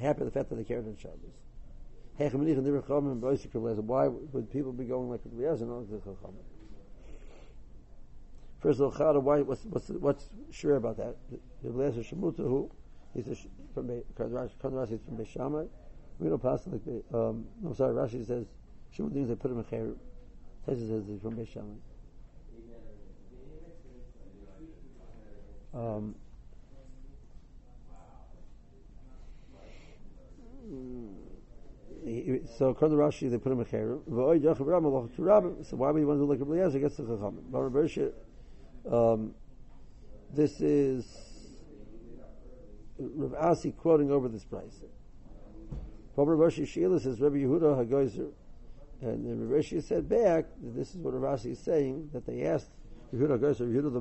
happy 0.00 0.24
the 0.24 0.30
fact 0.30 0.50
that 0.50 0.54
they 0.54 0.62
carried 0.62 0.86
on 0.86 0.96
Shabbos. 0.96 1.34
Why 2.18 4.08
would 4.08 4.50
people 4.52 4.72
be 4.72 4.84
going 4.84 5.10
like 5.10 5.20
Eliezer 5.26 5.64
and 5.64 5.72
not 5.72 5.90
the 5.90 5.98
Chacham? 5.98 6.34
First 8.60 8.80
of 8.80 9.00
all, 9.00 9.20
why, 9.20 9.42
what's, 9.42 9.64
what's, 9.64 9.88
what's 9.88 10.30
sure 10.52 10.76
about 10.76 10.96
that? 10.98 11.16
The 11.62 11.68
Eliezer 11.68 12.02
Shemuta, 12.02 12.38
who? 12.38 12.70
He's 13.14 13.28
a, 13.28 13.34
from 13.74 13.88
Rashi 13.88 14.92
is 14.92 15.00
from 15.02 15.16
Beishamai. 15.16 15.68
We 16.18 16.28
don't 16.28 16.42
pass 16.42 16.66
like, 16.66 16.82
um, 17.14 17.46
I'm 17.64 17.74
sorry, 17.74 17.94
Rashi 17.94 18.26
says, 18.26 18.46
Shemuta 18.96 19.12
means 19.12 19.28
they 19.28 19.34
put 19.34 19.50
him 19.50 19.58
in 19.58 19.64
Cheru. 19.64 19.96
Says 20.66 20.78
says 20.80 21.04
he's 21.08 21.20
from 21.20 21.36
Beishamai. 21.36 21.76
Um, 25.74 26.14
so 32.56 32.70
according 32.70 32.96
to 32.96 33.02
Rashi, 33.02 33.30
they 33.30 33.38
put 33.38 33.52
him 33.52 33.60
in 33.60 33.66
Cherem. 33.66 34.04
So 35.66 35.76
why 35.76 35.90
would 35.90 36.00
you 36.00 36.06
want 36.06 36.18
to 36.18 36.24
do 36.24 36.30
like 36.30 36.40
Rabbi 36.40 36.52
Eliezer? 36.62 36.78
Gets 36.78 36.96
the 36.96 37.02
Chachamim. 37.04 38.12
Um, 38.90 39.34
this 40.34 40.60
is 40.60 41.27
Rav 42.98 43.34
Asi 43.34 43.72
quoting 43.72 44.10
over 44.10 44.28
this 44.28 44.44
price. 44.44 44.82
Rabbi 46.16 46.32
Rashi 46.32 46.66
Sheila 46.66 46.98
says 46.98 47.20
Rabbi 47.20 47.36
Yehuda 47.36 47.86
Hagoizer, 47.86 48.30
and 49.00 49.50
Rabbi 49.50 49.60
Rashi 49.60 49.82
said 49.82 50.08
back 50.08 50.46
that 50.62 50.74
this 50.74 50.90
is 50.90 50.96
what 50.96 51.14
Rav 51.14 51.34
Asi 51.34 51.52
is 51.52 51.60
saying 51.60 52.10
that 52.12 52.26
they 52.26 52.42
asked 52.42 52.70
Yehuda 53.14 53.38
Hagoizer, 53.38 53.72
Yehuda 53.72 53.92
the 53.92 54.00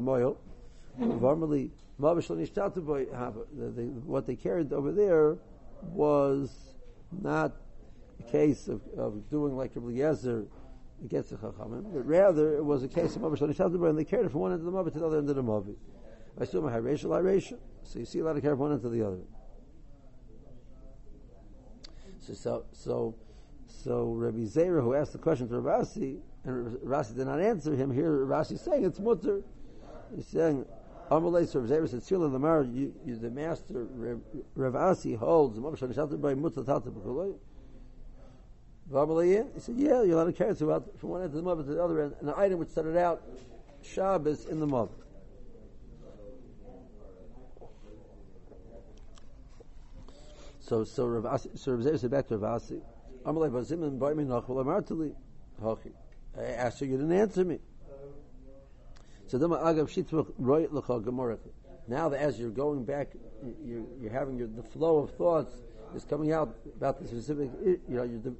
Varmali 1.00 1.70
Mavish 2.00 2.30
What 4.06 4.26
they 4.26 4.36
carried 4.36 4.74
over 4.74 4.92
there 4.92 5.38
was 5.84 6.52
not 7.12 7.56
a 8.20 8.24
case 8.32 8.68
of, 8.68 8.82
of 8.98 9.30
doing 9.30 9.56
like 9.56 9.72
Rabbi 9.76 10.00
Yezer 10.00 10.48
against 11.06 11.30
the 11.30 11.36
Chachamim, 11.38 11.94
but 11.94 12.06
rather 12.06 12.58
it 12.58 12.66
was 12.66 12.84
a 12.84 12.88
case 12.88 13.16
of 13.16 13.22
Shani 13.22 13.90
and 13.90 13.98
they 14.00 14.04
carried 14.04 14.26
it 14.26 14.32
from 14.32 14.42
one 14.42 14.54
end 14.54 14.66
of 14.66 14.66
the 14.66 14.72
Mavi 14.72 14.92
to 14.94 15.00
the 15.00 15.06
other 15.06 15.20
end 15.20 15.30
of 15.30 15.36
the 15.36 15.44
Mavi. 15.44 15.76
I 16.40 16.44
assume 16.44 16.66
a 16.66 16.72
Hareshal 16.72 17.10
Hareshal. 17.10 17.60
So 17.88 18.00
you 18.00 18.06
see 18.06 18.20
a 18.20 18.24
lot 18.26 18.36
of 18.36 18.44
from 18.44 18.60
one 18.60 18.74
end 18.74 18.82
to 18.82 18.90
the 18.90 19.02
other. 19.02 19.22
So, 22.20 22.34
so, 22.34 22.66
so, 22.74 23.16
so 23.68 24.12
Rabbi 24.12 24.40
Zera, 24.40 24.84
who 24.84 24.94
asked 24.94 25.14
the 25.14 25.18
question 25.18 25.48
to 25.48 25.56
Rasi, 25.56 26.20
and 26.44 26.78
Rasi 26.84 27.16
did 27.16 27.28
not 27.28 27.40
answer 27.40 27.74
him, 27.74 27.90
here 27.90 28.26
Rasi 28.26 28.56
is 28.56 28.62
saying 28.62 28.84
it's 28.84 29.00
mutter. 29.00 29.42
He's 30.14 30.28
saying, 30.28 30.66
Amalei 31.10 31.56
Rav 31.56 31.64
Zera 31.70 31.88
said, 31.88 32.04
Sila 32.04 32.26
Lamar, 32.26 32.64
you, 32.64 32.94
you, 33.06 33.16
the 33.16 33.32
master, 33.32 33.88
Rav 34.56 34.76
Asi 34.76 35.16
holds, 35.16 35.58
Shani 35.58 36.20
by 36.20 36.34
Mutter 36.34 36.64
Tata. 36.64 36.92
He 38.90 39.60
said, 39.62 39.76
yeah, 39.78 40.02
you're 40.04 40.16
allowed 40.16 40.26
to 40.26 40.34
carry 40.34 40.52
it 40.52 40.58
from 40.58 41.10
one 41.10 41.22
end 41.22 41.30
of 41.30 41.34
the 41.34 41.42
mother 41.42 41.64
to 41.64 41.70
the 41.70 41.82
other 41.82 42.04
end, 42.04 42.16
an 42.20 42.34
item 42.36 42.60
which 42.60 42.70
started 42.70 42.98
out 42.98 43.24
Shabbos 43.82 44.46
in 44.46 44.60
the 44.60 44.68
mother. 44.68 44.92
So, 50.68 50.84
so 50.84 51.06
Rav 51.06 51.48
so 51.56 51.72
Rav 51.72 51.98
said 51.98 52.12
back 52.12 52.28
to 52.28 52.38
Rav 52.38 52.62
Asi, 52.62 52.82
Amalei 53.26 53.50
Bazimin 53.50 53.98
Baimi 53.98 54.28
Nachol 54.28 54.66
Amartali, 54.66 55.14
Hachi. 55.64 55.94
I 56.38 56.44
asked 56.44 56.82
you, 56.82 56.88
you 56.88 56.98
didn't 56.98 57.14
answer 57.14 57.46
me. 57.46 57.60
So 59.28 59.38
then 59.38 59.52
Agav 59.52 59.88
Shitvach 59.88 60.34
Roy 60.38 60.66
Lecha 60.68 61.02
Gemorach. 61.02 61.40
Now 61.88 62.10
that 62.10 62.20
as 62.20 62.38
you're 62.38 62.50
going 62.50 62.84
back, 62.84 63.14
you're, 63.64 63.86
you're 64.02 64.12
having 64.12 64.38
your, 64.38 64.48
the 64.48 64.62
flow 64.62 64.98
of 64.98 65.12
thoughts 65.12 65.54
is 65.96 66.04
coming 66.04 66.34
out 66.34 66.54
about 66.76 67.02
the 67.02 67.08
specific, 67.08 67.50
you 67.64 67.80
know, 67.88 68.04
you, 68.04 68.38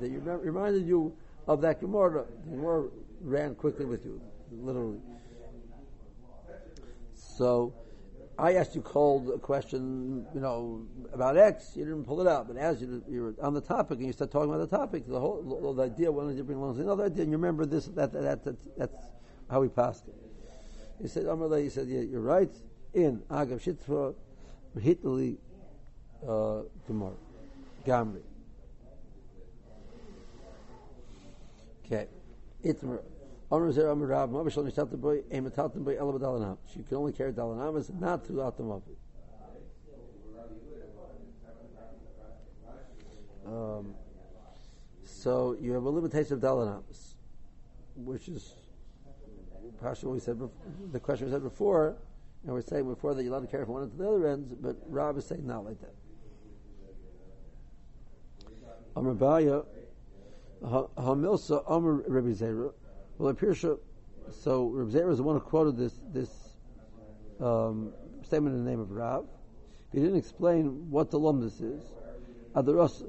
that 0.00 0.10
you 0.10 0.20
reminded 0.20 0.86
you 0.86 1.14
of 1.46 1.60
that 1.60 1.80
Gemara. 1.80 2.24
The 2.46 2.52
Gemara 2.52 2.88
ran 3.20 3.54
quickly 3.54 3.84
with 3.84 4.02
you, 4.06 4.18
literally. 4.50 5.00
So, 7.14 7.74
I 8.38 8.54
asked 8.54 8.74
you 8.74 8.82
cold 8.82 9.30
a 9.30 9.38
question, 9.38 10.26
you 10.34 10.40
know, 10.40 10.86
about 11.12 11.38
X. 11.38 11.72
You 11.74 11.84
didn't 11.84 12.04
pull 12.04 12.20
it 12.20 12.26
out, 12.26 12.46
but 12.46 12.58
as 12.58 12.82
you, 12.82 13.02
you 13.08 13.22
were 13.22 13.34
on 13.40 13.54
the 13.54 13.62
topic 13.62 13.98
and 13.98 14.06
you 14.06 14.12
start 14.12 14.30
talking 14.30 14.52
about 14.52 14.68
the 14.68 14.76
topic, 14.76 15.06
the 15.06 15.18
whole 15.18 15.72
the 15.74 15.82
idea 15.82 16.12
wanted 16.12 16.36
to 16.36 16.44
bring 16.44 16.58
along 16.58 16.78
another 16.78 17.06
idea, 17.06 17.22
and 17.22 17.32
you 17.32 17.38
remember 17.38 17.64
this, 17.64 17.86
that, 17.86 18.12
that, 18.12 18.44
that, 18.44 18.56
that's 18.76 19.06
how 19.50 19.60
we 19.62 19.68
passed 19.68 20.06
it. 20.08 20.14
He 21.00 21.08
said, 21.08 21.24
Amalei, 21.24 21.62
he 21.64 21.70
said, 21.70 21.88
yeah, 21.88 22.00
you're 22.00 22.20
right. 22.20 22.52
In 22.92 23.20
Agav 23.30 23.62
Shitfa, 23.62 24.14
Hitali 24.78 25.36
uh, 26.26 26.62
Gemara. 26.86 27.12
Gamri. 27.86 28.22
Okay. 31.86 32.06
Itmer. 32.64 33.00
She 36.72 36.82
can 36.82 36.96
only 36.96 37.12
carry 37.12 37.32
Dalanamas, 37.32 37.94
not 38.00 38.26
throughout 38.26 38.56
the 38.56 38.64
Mavi. 38.64 38.96
Um, 43.46 43.94
so 45.04 45.56
you 45.60 45.72
have 45.72 45.84
a 45.84 45.88
limitation 45.88 46.34
of 46.34 46.40
Dalanamas, 46.40 47.14
which 47.94 48.28
is 48.28 48.54
partially 49.80 50.14
we 50.14 50.20
said, 50.20 50.38
before, 50.38 50.56
the 50.90 50.98
question 50.98 51.26
we 51.26 51.32
said 51.32 51.42
before, 51.42 51.96
and 52.44 52.52
we're 52.52 52.62
saying 52.62 52.88
before 52.88 53.14
that 53.14 53.22
you're 53.22 53.32
allowed 53.32 53.42
to 53.42 53.46
carry 53.46 53.64
from 53.64 53.74
one 53.74 53.82
end 53.84 53.92
to 53.92 53.98
the 53.98 54.08
other 54.08 54.26
end, 54.26 54.56
but 54.60 54.76
Rab 54.88 55.16
is 55.18 55.24
saying 55.24 55.46
not 55.46 55.64
like 55.64 55.80
that. 55.80 55.94
Amr 58.96 59.14
Baya, 59.14 59.62
Hamilsa 60.64 61.62
Amr 61.70 62.02
Rabbi 62.08 62.30
Zera. 62.30 62.72
Well, 63.18 63.30
appears 63.30 63.60
so. 63.60 64.66
Rabbi 64.66 64.90
Zera 64.90 65.10
is 65.10 65.18
the 65.18 65.22
one 65.22 65.36
who 65.36 65.40
quoted 65.40 65.76
this 65.76 65.98
this 66.12 66.28
um, 67.40 67.92
statement 68.22 68.56
in 68.56 68.64
the 68.64 68.70
name 68.70 68.80
of 68.80 68.90
Rav. 68.90 69.26
He 69.92 70.00
didn't 70.00 70.18
explain 70.18 70.90
what 70.90 71.10
the 71.10 71.18
lumdus 71.18 71.62
is. 71.62 71.82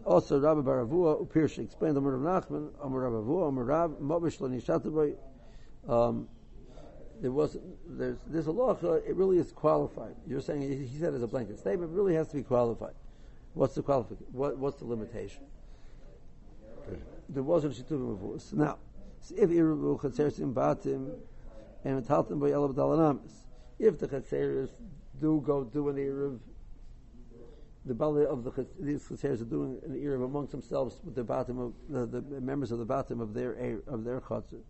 Also, 0.06 0.39
Rabbi 0.39 0.62
Baravua 0.62 1.22
appears 1.22 1.58
explained 1.58 1.96
the 1.96 2.02
word 2.02 2.15
of 2.15 2.22
Nachman, 2.22 2.70
Amr 2.82 3.10
Rabbi 3.10 3.48
Amr 3.48 3.63
Rav, 3.63 3.91
Mabish 3.91 4.39
Lanishataboy. 4.39 5.15
Um, 5.88 6.28
there 7.22 7.32
was 7.32 7.58
there's 7.88 8.17
this 8.28 8.46
halacha. 8.46 9.08
It 9.08 9.15
really 9.15 9.39
is 9.39 9.52
qualified. 9.52 10.15
You're 10.28 10.41
saying 10.41 10.62
he 10.62 11.00
said 11.00 11.13
as 11.13 11.24
a 11.24 11.28
blanket 11.28 11.60
statement. 11.60 11.91
It 11.91 11.96
really 11.96 12.13
has 12.15 12.28
to 12.30 12.36
be 12.36 12.43
qualified. 12.43 12.93
What's 13.54 13.76
the 13.76 13.82
qualification? 13.82 14.28
What, 14.32 14.58
what's 14.58 14.78
the 14.78 14.86
limitation? 14.86 15.43
there 17.30 17.43
wasn't 17.43 17.74
Shituvim. 17.74 18.41
So 18.41 18.56
now, 18.56 18.78
if 19.32 19.50
Irubu 19.50 20.00
Chatzeresim 20.00 20.54
Batim, 20.54 21.18
and 21.84 22.04
metaltim 22.04 22.40
by 22.40 22.50
elav 22.50 22.74
dalanamis. 22.74 23.32
If 23.80 24.00
the 24.00 24.08
chatzeris 24.08 24.70
do 25.22 25.42
go 25.46 25.63
do 25.63 25.90
an 25.90 25.96
eruv, 25.96 26.40
the 27.86 27.94
bali 27.94 28.26
of 28.26 28.44
the 28.44 28.68
these 28.80 29.04
chatzeris 29.04 29.42
are 29.42 29.46
doing 29.46 29.80
an 29.86 29.96
eruv 29.96 30.26
amongst 30.26 30.52
themselves 30.52 31.00
with 31.04 31.16
the 31.16 31.24
bottom 31.24 31.60
of 31.60 31.74
the, 31.90 32.22
the 32.22 32.42
members 32.42 32.72
of 32.72 32.80
the 32.80 32.86
bottom 32.86 33.22
of 33.22 33.34
their 33.34 33.80
of 33.88 34.04
their 34.04 34.20
chatzer. 34.22 34.62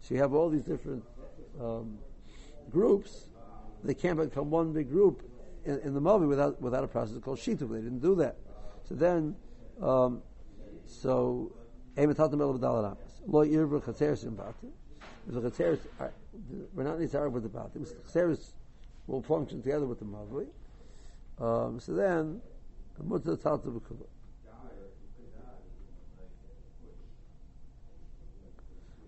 So 0.00 0.14
you 0.14 0.20
have 0.20 0.34
all 0.34 0.48
these 0.48 0.64
different 0.64 1.04
um, 1.60 1.98
groups. 2.70 3.28
They 3.84 3.94
can't 3.94 4.18
become 4.18 4.50
one 4.50 4.72
big 4.72 4.90
group 4.90 5.22
in, 5.64 5.78
in 5.80 5.94
the 5.94 6.00
mavoi 6.00 6.28
without 6.28 6.60
without 6.60 6.84
a 6.84 6.88
process 6.88 7.18
called 7.18 7.38
shituv. 7.38 7.70
They 7.70 7.80
didn't 7.80 8.00
do 8.00 8.14
that. 8.16 8.36
So 8.88 8.94
then, 8.94 9.36
um, 9.80 10.22
so 10.86 11.52
emetatim 11.96 12.40
el 12.40 12.58
v'dalaramas 12.58 13.05
lo 13.26 13.44
irva 13.44 13.80
chatzeris 13.82 14.24
in 14.24 14.36
batim. 14.36 14.70
The 15.26 15.40
chatzeris 15.40 15.80
we're 16.74 16.84
not 16.84 16.98
nizar 16.98 17.30
with 17.30 17.42
the 17.42 17.48
batim. 17.48 17.86
Chatzeris 18.06 18.52
will 19.06 19.22
function 19.22 19.62
together 19.62 19.86
with 19.86 19.98
the 19.98 20.04
mavli. 20.04 20.46
Um, 21.38 21.80
so 21.80 21.92
then, 21.92 22.40
mutter 23.02 23.36
talta 23.36 23.68
b'kula. 23.68 24.06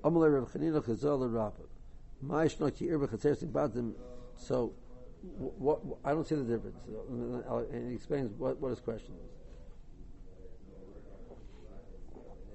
Amalei 0.04 0.32
Rav 0.32 0.52
Chanina 0.52 0.82
Chazal 0.82 1.32
Rabba. 1.32 1.64
Ma'ishna 2.24 2.74
ki 2.74 2.86
irba 2.86 3.08
chatzeris 3.08 3.42
in 3.42 3.48
batim. 3.48 3.94
So, 4.36 4.72
what, 5.36 5.84
what, 5.84 5.98
I 6.04 6.12
don't 6.12 6.26
see 6.26 6.36
the 6.36 6.44
difference. 6.44 6.76
And 7.72 7.88
he 7.88 7.94
explains 7.94 8.32
what, 8.38 8.58
what 8.60 8.70
his 8.70 8.80
question 8.80 9.14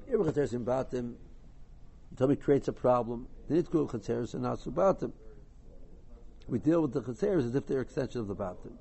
is. 0.08 0.13
Irba 0.13 0.32
chatzeris 0.32 0.54
in 0.54 0.65
batim. 0.65 1.15
Somebody 2.17 2.39
creates 2.39 2.67
a 2.67 2.73
problem. 2.73 3.28
To 3.49 3.62
go 3.63 3.88
chatzeris 3.88 4.34
and 4.34 4.43
not 4.43 4.60
batim. 4.60 5.12
We 6.47 6.60
deal 6.60 6.82
with 6.82 6.93
the 6.93 7.02
chatzeris 7.02 7.45
as 7.45 7.56
if 7.56 7.67
they're 7.67 7.82
extension 7.82 8.21
of 8.21 8.28
the 8.28 8.36
batim. 8.36 8.73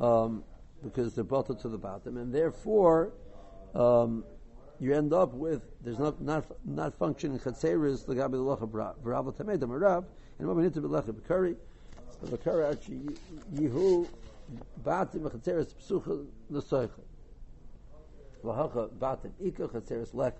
Um, 0.00 0.44
because 0.82 1.14
they're 1.14 1.24
built 1.24 1.58
to 1.60 1.68
the 1.68 1.78
bottom, 1.78 2.16
and 2.16 2.34
therefore 2.34 3.12
um, 3.74 4.24
you 4.78 4.94
end 4.94 5.12
up 5.12 5.34
with 5.34 5.62
there's 5.82 5.98
not 5.98 6.20
not 6.20 6.44
not 6.64 6.94
functioning 6.94 7.38
chatzeris 7.38 8.06
legabi 8.06 8.34
lecha 8.34 8.68
v'rav 8.68 9.34
tamedam 9.36 9.80
rav, 9.80 10.04
and 10.38 10.48
what 10.48 10.56
we 10.56 10.62
need 10.62 10.74
to 10.74 10.80
be 10.80 10.88
lecha 10.88 11.12
b'kari, 11.12 11.56
the 12.22 12.36
b'kari 12.36 12.70
actually 12.70 13.16
yihu 13.54 14.08
batim 14.82 15.30
chatzeris 15.30 15.74
psucha 15.74 16.26
l'soicha, 16.48 16.90
v'hacha 18.44 18.88
batim 18.90 19.32
ika 19.40 19.68
chatzeris 19.68 20.14
lecha. 20.14 20.32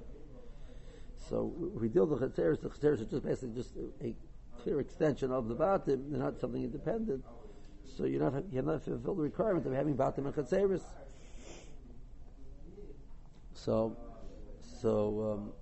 So 1.28 1.52
we 1.74 1.88
deal 1.88 2.06
with 2.06 2.20
the 2.20 2.28
chatzeris. 2.28 2.60
The 2.60 2.68
chatzeris 2.68 3.02
are 3.02 3.04
just 3.04 3.24
basically 3.24 3.54
just 3.54 3.72
a 4.02 4.14
clear 4.62 4.80
extension 4.80 5.30
of 5.30 5.48
the 5.48 5.54
batim. 5.54 6.10
They're 6.10 6.20
not 6.20 6.40
something 6.40 6.62
independent. 6.62 7.24
So 7.96 8.04
you're 8.04 8.22
not 8.22 8.44
you 8.50 8.56
have 8.56 8.66
not 8.66 8.82
fulfilled 8.82 9.18
the 9.18 9.22
requirement 9.22 9.66
of 9.66 9.72
having 9.72 9.96
batim 9.96 10.26
and 10.26 10.34
chatzeris. 10.34 10.82
So, 13.54 13.96
so 14.80 15.32
um, 15.32 15.52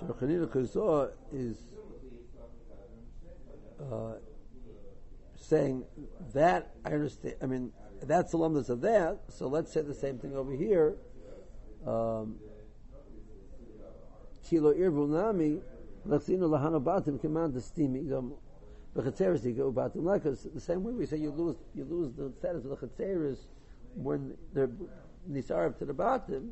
so 0.00 0.06
Chanina 0.06 0.46
Kuzah 0.48 1.12
is 1.32 1.56
uh, 3.80 4.14
saying 5.36 5.84
that 6.32 6.74
I 6.84 6.90
understand. 6.90 7.36
I 7.40 7.46
mean, 7.46 7.72
that's 8.02 8.32
the 8.32 8.38
lumdas 8.38 8.70
of 8.70 8.80
that. 8.80 9.20
So 9.28 9.46
let's 9.46 9.72
say 9.72 9.82
the 9.82 9.94
same 9.94 10.18
thing 10.18 10.34
over 10.34 10.52
here. 10.52 10.96
Um, 11.86 12.36
Kilo 14.44 14.72
irvul 14.74 15.08
nami, 15.08 15.60
lechzinu 16.06 16.48
lahana 16.48 16.82
batim 16.82 17.20
command 17.20 17.54
the 17.54 17.60
stimi 17.60 18.06
B'chatzeres 18.96 19.44
you 19.44 19.52
go 19.52 19.72
batim 19.72 20.02
lekas. 20.02 20.52
The 20.52 20.60
same 20.60 20.84
way 20.84 20.92
we 20.92 21.06
say 21.06 21.16
you 21.16 21.30
lose 21.30 21.56
you 21.74 21.84
lose 21.84 22.12
the 22.14 22.32
status 22.38 22.64
of 22.64 22.70
the 22.70 22.86
chatzeres 22.86 23.38
when 23.94 24.36
they're 24.52 24.70
nisarv 25.28 25.76
to 25.78 25.84
the 25.84 25.94
batim. 25.94 26.50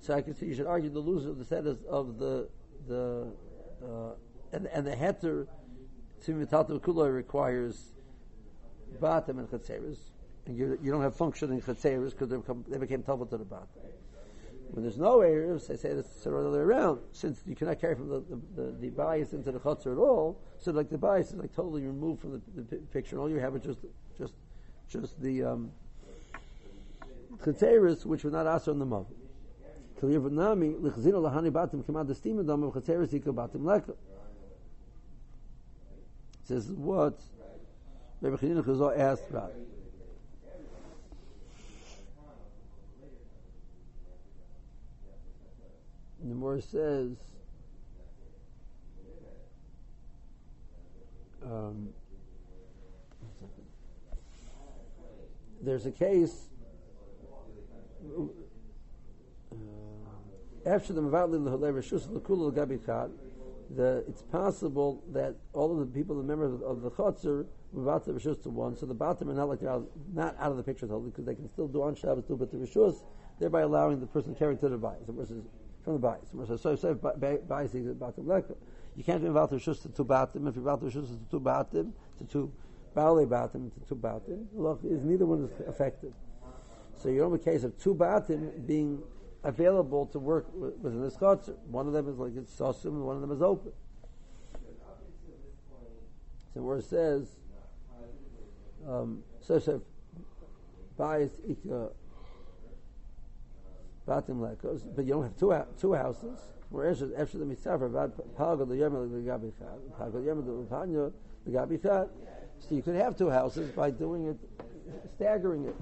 So 0.00 0.14
I 0.14 0.22
can 0.22 0.34
see 0.34 0.46
you 0.46 0.54
should 0.54 0.66
argue 0.66 0.90
the 0.90 0.98
loser 0.98 1.30
of 1.30 1.38
the 1.38 1.44
status 1.44 1.78
of 1.88 2.18
the 2.18 2.48
the 2.88 3.28
uh, 3.84 4.14
and 4.52 4.66
and 4.66 4.86
the 4.86 4.96
heter 4.96 5.46
to 6.24 6.32
mitatul 6.32 6.80
kuloi 6.80 7.14
requires 7.14 7.92
batim 9.00 9.38
and 9.38 9.48
chatzeres, 9.48 9.98
and 10.46 10.56
you 10.56 10.76
you 10.82 10.90
don't 10.90 11.02
have 11.02 11.14
functioning 11.14 11.60
chatzeres 11.60 12.10
because 12.10 12.28
they 12.28 12.36
become 12.36 12.64
they 12.68 12.78
became 12.78 13.04
tavot 13.04 13.30
to 13.30 13.38
the 13.38 13.44
batim. 13.44 13.68
When 14.72 14.82
there's 14.82 14.96
no 14.96 15.18
Erev, 15.18 15.66
they 15.66 15.76
say 15.76 15.90
it's 15.90 16.24
the 16.24 16.34
other 16.34 16.50
way 16.50 16.58
around. 16.58 17.00
Since 17.12 17.42
you 17.46 17.54
cannot 17.54 17.78
carry 17.78 17.94
from 17.94 18.08
the, 18.08 18.20
the, 18.20 18.40
the, 18.62 18.72
the 18.80 18.88
bias 18.88 19.34
into 19.34 19.52
the 19.52 19.60
chutzner 19.60 19.92
at 19.92 19.98
all, 19.98 20.40
so 20.58 20.72
like 20.72 20.88
the 20.88 20.96
bias 20.96 21.28
is 21.28 21.34
like 21.34 21.54
totally 21.54 21.82
removed 21.82 22.22
from 22.22 22.32
the, 22.32 22.62
the 22.62 22.76
picture, 22.76 23.16
and 23.16 23.20
all 23.20 23.28
you 23.28 23.38
have 23.38 23.54
is 23.54 23.62
just 23.62 23.80
just 24.16 24.32
just 24.88 25.20
the 25.20 25.44
um, 25.44 25.70
which 27.44 28.24
were 28.24 28.30
not 28.30 28.46
also 28.46 28.72
in 28.72 28.78
the 28.78 28.86
mav. 28.86 29.04
Batim 30.00 30.32
batim. 33.34 33.94
Says 36.44 36.72
what? 36.72 37.20
Asked 38.24 39.30
about. 39.30 39.52
The 46.24 46.34
more 46.36 46.60
says, 46.60 47.16
um, 51.44 51.88
there's 55.60 55.84
a 55.84 55.90
case 55.90 56.48
uh, 58.06 59.56
after 60.64 60.92
the 60.92 61.02
Mavatli 61.02 61.40
Rishus 61.40 62.06
Lakula 62.06 62.52
Gabikat, 62.52 63.10
the 63.74 64.04
it's 64.06 64.22
possible 64.22 65.02
that 65.12 65.34
all 65.54 65.72
of 65.72 65.78
the 65.80 65.86
people, 65.86 66.14
the 66.16 66.22
members 66.22 66.60
of, 66.62 66.82
the 66.82 66.90
Chotzer, 66.92 67.46
Mavatli 67.74 68.14
Rishus 68.14 68.40
to 68.44 68.48
one, 68.48 68.76
so 68.76 68.86
the 68.86 68.94
bottom 68.94 69.28
are 69.28 69.34
not 69.34 69.48
like 69.48 69.64
out, 69.64 69.90
not 70.14 70.36
out 70.38 70.52
of 70.52 70.56
the 70.56 70.62
picture 70.62 70.86
totally, 70.86 71.10
because 71.10 71.24
they 71.24 71.34
can 71.34 71.48
still 71.48 71.66
do 71.66 71.82
on 71.82 71.96
Shabbos, 71.96 72.22
do 72.28 72.36
but 72.36 72.52
the 72.52 72.58
Rishus, 72.58 73.02
thereby 73.40 73.62
allowing 73.62 73.98
the 73.98 74.06
person 74.06 74.36
carrying 74.36 74.58
to 74.58 74.68
the 74.68 74.76
bias 74.76 75.02
versus 75.08 75.42
from 75.84 75.94
the 75.94 75.98
bias. 75.98 76.28
So, 76.60 76.76
so, 76.76 76.94
bias 76.94 77.74
is 77.74 77.94
batim. 77.94 78.54
You 78.96 79.04
can't 79.04 79.20
be 79.20 79.26
involved 79.26 79.52
with 79.52 79.64
shus 79.64 79.82
to 79.82 79.88
two 79.88 80.04
batim. 80.04 80.48
If 80.48 80.54
you're 80.54 80.62
involved 80.62 80.82
with 80.82 80.94
shus 80.94 81.08
to 81.08 81.30
two 81.30 81.40
batim, 81.40 81.92
to 82.18 82.24
two 82.24 82.52
bali 82.94 83.24
batim, 83.24 83.72
to 83.72 83.88
two 83.88 83.96
batim, 83.96 84.46
is 84.84 85.02
neither 85.02 85.26
one 85.26 85.44
is 85.44 85.68
affected. 85.68 86.12
So 86.96 87.08
you're 87.08 87.26
on 87.26 87.32
a 87.32 87.38
case 87.38 87.64
of 87.64 87.76
two 87.78 87.94
batim 87.94 88.66
being 88.66 89.02
available 89.44 90.06
to 90.06 90.18
work 90.18 90.46
within 90.54 91.02
this 91.02 91.16
chutzner. 91.16 91.56
One 91.66 91.86
of 91.86 91.92
them 91.92 92.08
is 92.08 92.18
like 92.18 92.36
it's 92.36 92.54
sosum, 92.54 92.86
and 92.86 93.04
one 93.04 93.16
of 93.16 93.22
them 93.22 93.32
is 93.32 93.42
open. 93.42 93.72
So 96.54 96.60
where 96.60 96.78
it 96.78 96.84
says, 96.84 97.28
um, 98.86 99.22
so 99.40 99.58
so 99.58 99.82
bias 100.98 101.32
ikka 101.48 101.92
batim 104.12 104.40
lekos, 104.40 104.82
but 104.94 105.04
you 105.04 105.12
don't 105.12 105.22
have 105.22 105.36
two 105.36 105.54
two 105.80 105.94
houses. 105.94 106.38
Whereas 106.70 107.02
after 107.16 107.38
the 107.38 107.44
mitzvah, 107.44 107.78
pagod 108.38 108.68
the 108.68 108.74
yemel 108.74 109.10
the 109.10 109.30
gabi 109.30 109.52
chat, 109.58 109.78
pagod 109.98 110.24
yemel 110.24 110.44
the 110.68 111.12
the 111.44 111.58
gabi 111.58 111.82
chat. 111.82 112.08
So 112.60 112.74
you 112.74 112.82
could 112.82 112.94
have 112.94 113.16
two 113.16 113.30
houses 113.30 113.70
by 113.70 113.90
doing 113.90 114.26
it, 114.26 114.38
staggering 115.16 115.66
it. 115.66 115.76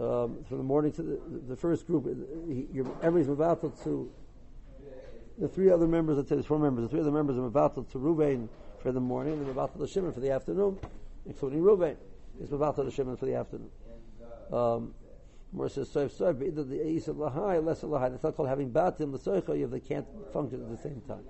Um, 0.00 0.44
from 0.48 0.58
the 0.58 0.64
morning 0.64 0.92
to 0.92 1.02
the, 1.02 1.18
the 1.48 1.56
first 1.56 1.84
group, 1.84 2.06
everybody's 3.02 3.28
about 3.28 3.60
to 3.82 4.12
the 5.38 5.48
three 5.48 5.70
other 5.70 5.86
members, 5.86 6.16
let's 6.16 6.28
say 6.28 6.34
there's 6.34 6.46
four 6.46 6.58
members, 6.58 6.82
the 6.84 6.88
three 6.88 7.00
other 7.00 7.12
members 7.12 7.36
are 7.36 7.48
Mavatal 7.48 7.88
to 7.92 7.98
Ruvain 7.98 8.48
for 8.82 8.90
the 8.90 9.00
morning 9.00 9.34
and 9.34 9.46
Mavatal 9.46 9.78
to 9.78 9.86
Shimon 9.86 10.12
for 10.12 10.20
the 10.20 10.30
afternoon, 10.30 10.78
including 11.26 11.60
Ruvain. 11.60 11.96
It's 12.40 12.50
Mavatal 12.50 12.84
to 12.84 12.90
Shimon 12.90 13.16
for 13.16 13.26
the 13.26 13.34
afternoon. 13.34 13.70
Um, 14.52 14.94
where 15.52 15.68
says 15.68 15.88
soif 15.88 16.10
soif, 16.12 16.46
either 16.46 16.64
the 16.64 16.80
of 17.08 17.16
lahai, 17.16 17.64
less 17.64 17.82
of 17.82 17.90
lahai. 17.90 18.10
That's 18.10 18.22
not 18.22 18.36
called 18.36 18.48
having 18.48 18.70
batim 18.70 19.12
the 19.12 19.18
soicha 19.18 19.62
if 19.62 19.70
they 19.70 19.80
can't 19.80 20.06
function 20.32 20.62
at 20.62 20.70
the 20.70 20.76
same 20.76 21.00
time. 21.08 21.24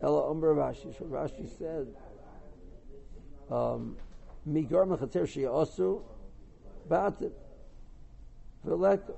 Ella 0.00 0.30
Umber 0.30 0.54
Rashi. 0.54 0.96
So 0.98 1.04
Rashi 1.04 1.48
said, 1.58 1.94
um, 3.50 3.96
Migar 4.48 4.86
mechater 4.86 5.22
sheyasu 5.22 6.02
batim 6.88 7.32
v'leka. 8.66 9.14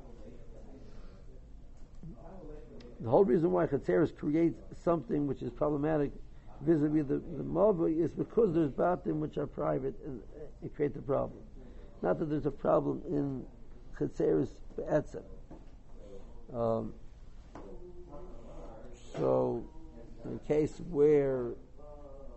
The 3.00 3.10
whole 3.10 3.24
reason 3.24 3.50
why 3.50 3.66
chateris 3.66 4.10
create 4.12 4.54
something 4.82 5.26
which 5.26 5.42
is 5.42 5.50
problematic 5.50 6.10
vis-a-vis 6.64 7.06
the, 7.06 7.14
the 7.36 7.44
Mava 7.44 7.88
is 7.88 8.10
because 8.10 8.54
there's 8.54 8.70
batim 8.70 9.20
which 9.20 9.36
are 9.36 9.46
private 9.46 9.94
and 10.04 10.20
it 10.62 10.74
creates 10.74 10.96
a 10.96 11.02
problem. 11.02 11.40
Not 12.02 12.18
that 12.18 12.26
there's 12.26 12.46
a 12.46 12.50
problem 12.50 13.02
in 13.08 13.44
Chetzeris 13.98 14.50
Be'etzem. 14.76 15.22
Um, 16.52 16.92
So, 19.16 19.64
in 20.24 20.34
a 20.34 20.48
case 20.48 20.80
where 20.90 21.52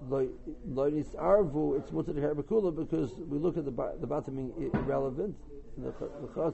loinis 0.07 1.15
arvu, 1.15 1.77
it's 1.79 1.91
mutter 1.91 2.13
herbakula 2.13 2.75
because 2.75 3.13
we 3.27 3.39
look 3.39 3.57
at 3.57 3.65
the 3.65 3.71
the 3.99 4.07
bottom 4.07 4.35
being 4.35 4.71
irrelevant, 4.73 5.35
and 5.75 5.85
the 5.85 5.93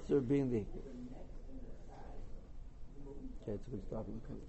the 0.07 0.21
being 0.21 0.49
the. 0.49 0.65
Okay, 3.43 3.51
it's 3.51 3.67
a 3.67 3.71
good 3.71 3.83
stopping 3.83 4.21
point. 4.21 4.39